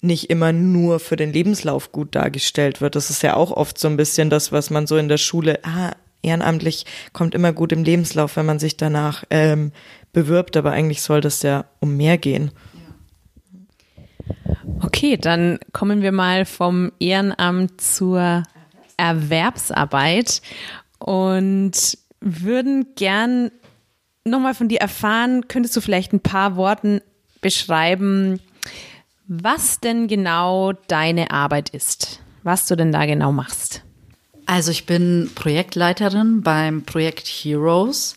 [0.00, 2.96] nicht immer nur für den Lebenslauf gut dargestellt wird.
[2.96, 5.60] Das ist ja auch oft so ein bisschen das, was man so in der Schule,
[5.64, 9.72] ah, ehrenamtlich kommt immer gut im Lebenslauf, wenn man sich danach ähm,
[10.12, 12.50] bewirbt, aber eigentlich soll das ja um mehr gehen.
[15.02, 18.44] Okay, dann kommen wir mal vom Ehrenamt zur
[18.96, 20.40] Erwerbsarbeit
[21.00, 21.72] und
[22.20, 23.50] würden gern
[24.24, 27.00] nochmal von dir erfahren, könntest du vielleicht ein paar Worten
[27.40, 28.38] beschreiben,
[29.26, 33.82] was denn genau deine Arbeit ist, was du denn da genau machst?
[34.46, 38.14] Also ich bin Projektleiterin beim Projekt Heroes.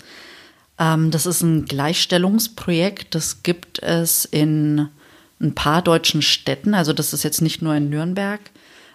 [0.77, 4.89] Ähm, das ist ein Gleichstellungsprojekt, das gibt es in
[5.39, 6.73] ein paar deutschen Städten.
[6.73, 8.39] Also das ist jetzt nicht nur in Nürnberg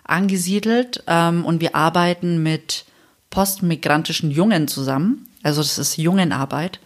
[0.04, 1.02] angesiedelt.
[1.06, 2.84] Ähm, und wir arbeiten mit
[3.30, 5.28] postmigrantischen Jungen zusammen.
[5.42, 6.80] Also das ist Jungenarbeit.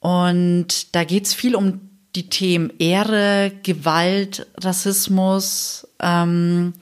[0.00, 1.80] Und da geht es viel um
[2.14, 5.86] die Themen Ehre, Gewalt, Rassismus.
[6.00, 6.72] Ähm,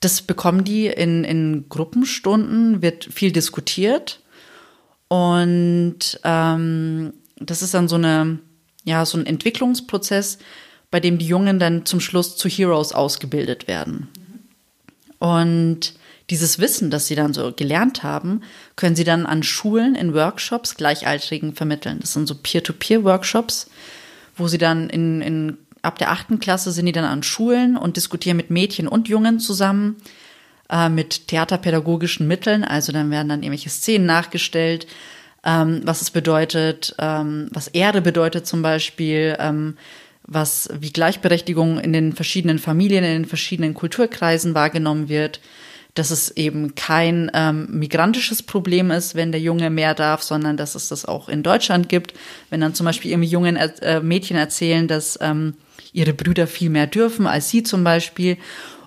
[0.00, 4.20] das bekommen die in, in Gruppenstunden, wird viel diskutiert.
[5.08, 8.38] Und ähm, das ist dann so eine,
[8.84, 10.38] ja, so ein Entwicklungsprozess,
[10.90, 14.08] bei dem die Jungen dann zum Schluss zu Heroes ausgebildet werden.
[15.18, 15.94] Und
[16.30, 18.42] dieses Wissen, das sie dann so gelernt haben,
[18.76, 21.98] können sie dann an Schulen in Workshops Gleichaltrigen vermitteln.
[22.00, 23.68] Das sind so Peer-to-Peer-Workshops,
[24.36, 27.96] wo sie dann in, in ab der achten Klasse sind die dann an Schulen und
[27.96, 29.96] diskutieren mit Mädchen und Jungen zusammen
[30.70, 32.64] äh, mit theaterpädagogischen Mitteln.
[32.64, 34.86] Also dann werden dann irgendwelche Szenen nachgestellt,
[35.44, 39.76] ähm, was es bedeutet, ähm, was Erde bedeutet zum Beispiel, ähm,
[40.24, 45.40] was wie Gleichberechtigung in den verschiedenen Familien, in den verschiedenen Kulturkreisen wahrgenommen wird
[45.94, 50.74] dass es eben kein ähm, migrantisches Problem ist, wenn der Junge mehr darf, sondern dass
[50.74, 52.14] es das auch in Deutschland gibt.
[52.48, 55.54] Wenn dann zum Beispiel irgendwie jungen äh, Mädchen erzählen, dass ähm,
[55.92, 58.36] ihre Brüder viel mehr dürfen als sie zum Beispiel.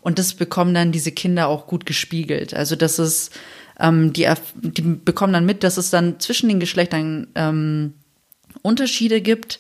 [0.02, 2.54] Und das bekommen dann diese Kinder auch gut gespiegelt.
[2.54, 3.32] Also das ist,
[3.80, 4.28] ähm, die,
[4.62, 7.94] die bekommen dann mit, dass es dann zwischen den Geschlechtern ähm,
[8.62, 9.60] Unterschiede gibt,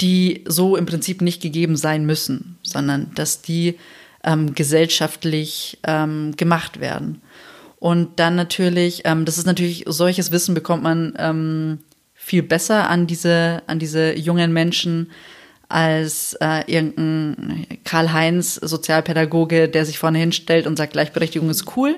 [0.00, 3.78] die so im Prinzip nicht gegeben sein müssen, sondern dass die
[4.24, 7.20] ähm, gesellschaftlich ähm, gemacht werden.
[7.78, 11.78] Und dann natürlich, ähm, das ist natürlich, solches Wissen bekommt man ähm,
[12.14, 15.10] viel besser an diese, an diese jungen Menschen
[15.68, 21.96] als äh, irgendein Karl-Heinz, Sozialpädagoge, der sich vorne hinstellt und sagt, Gleichberechtigung ist cool.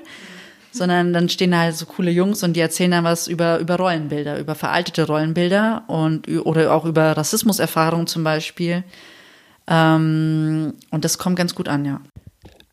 [0.77, 3.75] Sondern dann stehen da halt so coole Jungs und die erzählen dann was über, über
[3.77, 8.83] Rollenbilder, über veraltete Rollenbilder und oder auch über Rassismuserfahrungen zum Beispiel.
[9.67, 12.01] Ähm, und das kommt ganz gut an, ja.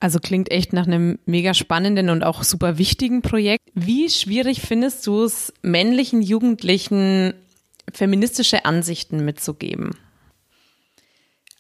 [0.01, 3.71] Also klingt echt nach einem mega spannenden und auch super wichtigen Projekt.
[3.75, 7.33] Wie schwierig findest du es, männlichen Jugendlichen
[7.93, 9.93] feministische Ansichten mitzugeben?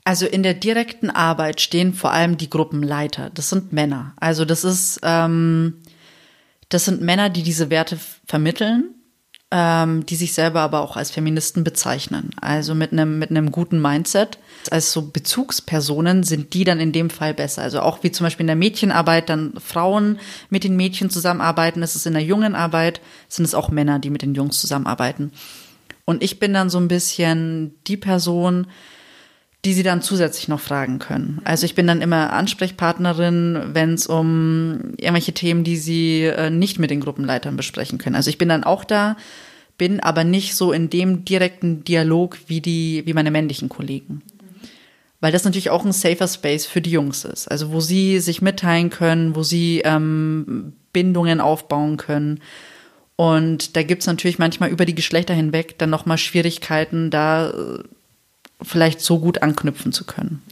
[0.05, 3.31] Also in der direkten Arbeit stehen vor allem die Gruppenleiter.
[3.31, 4.13] Das sind Männer.
[4.17, 5.81] Also das ist, ähm,
[6.69, 8.95] das sind Männer, die diese Werte vermitteln
[9.57, 12.31] ähm, die sich selber aber auch als Feministen bezeichnen.
[12.41, 14.39] Also mit einem mit einem guten Mindset.
[14.71, 17.63] Als so Bezugspersonen sind die dann in dem Fall besser.
[17.63, 20.19] Also auch wie zum Beispiel in der Mädchenarbeit dann Frauen
[20.51, 21.85] mit den Mädchen zusammenarbeiten.
[21.85, 25.31] Ist in der Jungenarbeit sind es auch Männer, die mit den Jungs zusammenarbeiten.
[26.05, 28.67] Und ich bin dann so ein bisschen die Person,
[29.65, 31.41] die sie dann zusätzlich noch fragen können.
[31.45, 36.79] Also ich bin dann immer Ansprechpartnerin, wenn es um irgendwelche Themen, die sie äh, nicht
[36.79, 38.17] mit den Gruppenleitern besprechen können.
[38.17, 39.17] Also ich bin dann auch da,
[39.79, 44.23] bin aber nicht so in dem direkten Dialog wie die, wie meine männlichen Kollegen.
[45.21, 47.49] Weil das natürlich auch ein safer Space für die Jungs ist.
[47.49, 52.41] Also wo sie sich mitteilen können, wo sie ähm, Bindungen aufbauen können.
[53.17, 57.79] Und da gibt's natürlich manchmal über die Geschlechter hinweg dann nochmal Schwierigkeiten, da äh,
[58.63, 60.43] vielleicht so gut anknüpfen zu können.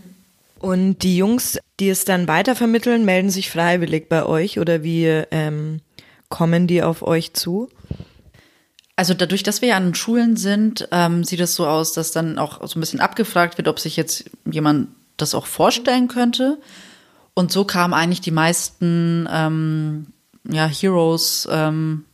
[0.59, 5.81] Und die Jungs, die es dann weitervermitteln, melden sich freiwillig bei euch oder wie ähm,
[6.29, 7.69] kommen die auf euch zu?
[8.95, 12.39] Also dadurch, dass wir ja an Schulen sind, ähm, sieht es so aus, dass dann
[12.39, 16.59] auch so ein bisschen abgefragt wird, ob sich jetzt jemand das auch vorstellen könnte.
[17.35, 20.07] Und so kamen eigentlich die meisten ähm,
[20.49, 22.05] ja, Heroes ähm,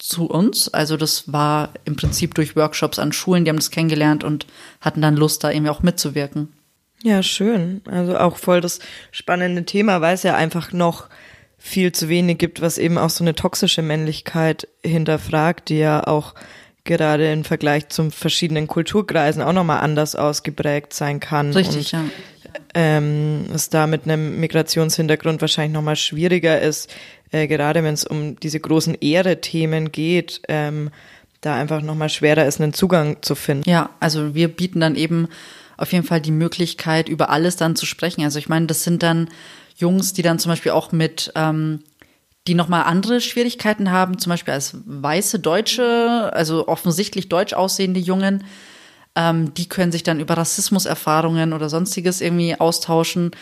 [0.00, 0.68] zu uns.
[0.68, 4.46] Also das war im Prinzip durch Workshops an Schulen, die haben das kennengelernt und
[4.80, 6.52] hatten dann Lust, da irgendwie auch mitzuwirken.
[7.02, 7.80] Ja, schön.
[7.86, 8.80] Also auch voll das
[9.10, 11.08] spannende Thema, weil es ja einfach noch
[11.56, 16.34] viel zu wenig gibt, was eben auch so eine toxische Männlichkeit hinterfragt, die ja auch
[16.84, 21.52] gerade im Vergleich zu verschiedenen Kulturkreisen auch nochmal anders ausgeprägt sein kann.
[21.52, 22.04] Richtig, ja.
[22.74, 26.92] Ähm, es da mit einem Migrationshintergrund wahrscheinlich nochmal schwieriger ist,
[27.32, 30.90] äh, gerade wenn es um diese großen Ehre-Themen geht, ähm,
[31.40, 33.68] da einfach nochmal schwerer ist, einen Zugang zu finden.
[33.68, 35.28] Ja, also wir bieten dann eben
[35.76, 38.22] auf jeden Fall die Möglichkeit, über alles dann zu sprechen.
[38.22, 39.28] Also ich meine, das sind dann
[39.76, 41.82] Jungs, die dann zum Beispiel auch mit, ähm,
[42.46, 48.44] die nochmal andere Schwierigkeiten haben, zum Beispiel als weiße Deutsche, also offensichtlich deutsch aussehende Jungen,
[49.16, 53.32] ähm, die können sich dann über Rassismuserfahrungen oder sonstiges irgendwie austauschen.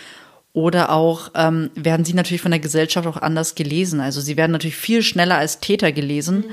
[0.55, 4.01] Oder auch ähm, werden sie natürlich von der Gesellschaft auch anders gelesen.
[4.01, 6.39] Also sie werden natürlich viel schneller als Täter gelesen.
[6.39, 6.53] Mhm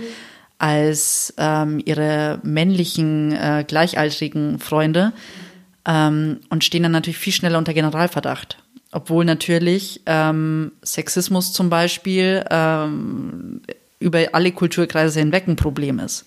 [0.58, 5.14] als ähm, ihre männlichen äh, gleichaltrigen Freunde
[5.86, 8.58] ähm, und stehen dann natürlich viel schneller unter Generalverdacht.
[8.92, 13.62] Obwohl natürlich ähm, Sexismus zum Beispiel ähm,
[14.00, 16.26] über alle Kulturkreise hinweg ein Problem ist.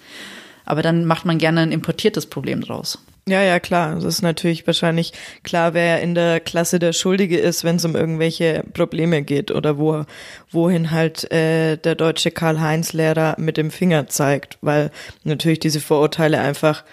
[0.68, 2.98] Aber dann macht man gerne ein importiertes Problem draus.
[3.26, 3.94] Ja, ja, klar.
[3.94, 5.12] Das ist natürlich wahrscheinlich
[5.42, 9.78] klar, wer in der Klasse der Schuldige ist, wenn es um irgendwelche Probleme geht oder
[9.78, 10.04] wo,
[10.50, 14.90] wohin halt äh, der deutsche Karl-Heinz-Lehrer mit dem Finger zeigt, weil
[15.24, 16.84] natürlich diese Vorurteile einfach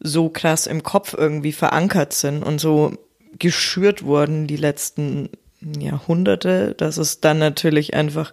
[0.00, 2.92] so krass im Kopf irgendwie verankert sind und so
[3.38, 5.28] geschürt wurden die letzten
[5.60, 8.32] Jahrhunderte, dass es dann natürlich einfach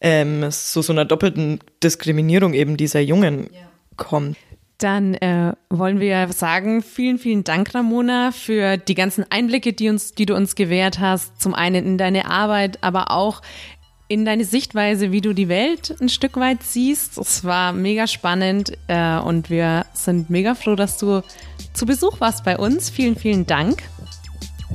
[0.00, 3.68] ähm, zu so einer doppelten Diskriminierung eben dieser Jungen ja.
[3.98, 4.38] Kommt.
[4.78, 10.14] Dann äh, wollen wir sagen, vielen, vielen Dank, Ramona, für die ganzen Einblicke, die, uns,
[10.14, 11.40] die du uns gewährt hast.
[11.40, 13.42] Zum einen in deine Arbeit, aber auch
[14.06, 17.18] in deine Sichtweise, wie du die Welt ein Stück weit siehst.
[17.18, 21.22] Es war mega spannend äh, und wir sind mega froh, dass du
[21.74, 22.88] zu Besuch warst bei uns.
[22.88, 23.82] Vielen, vielen Dank.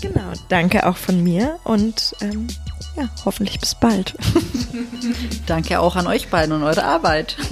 [0.01, 2.47] Genau, danke auch von mir und ähm,
[2.95, 4.15] ja, hoffentlich bis bald.
[5.45, 7.37] danke auch an euch beiden und eure Arbeit.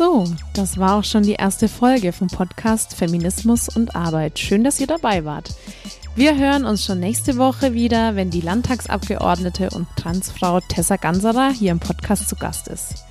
[0.00, 4.38] So, das war auch schon die erste Folge vom Podcast Feminismus und Arbeit.
[4.38, 5.50] Schön, dass ihr dabei wart.
[6.16, 11.70] Wir hören uns schon nächste Woche wieder, wenn die Landtagsabgeordnete und Transfrau Tessa Ganserer hier
[11.70, 13.04] im Podcast zu Gast ist.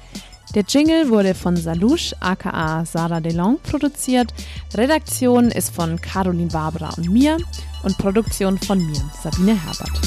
[0.56, 4.34] Der Jingle wurde von Salouche aka Sarah DeLong produziert.
[4.74, 7.38] Redaktion ist von Caroline Barbara und mir
[7.84, 10.02] und Produktion von mir, Sabine Herbert.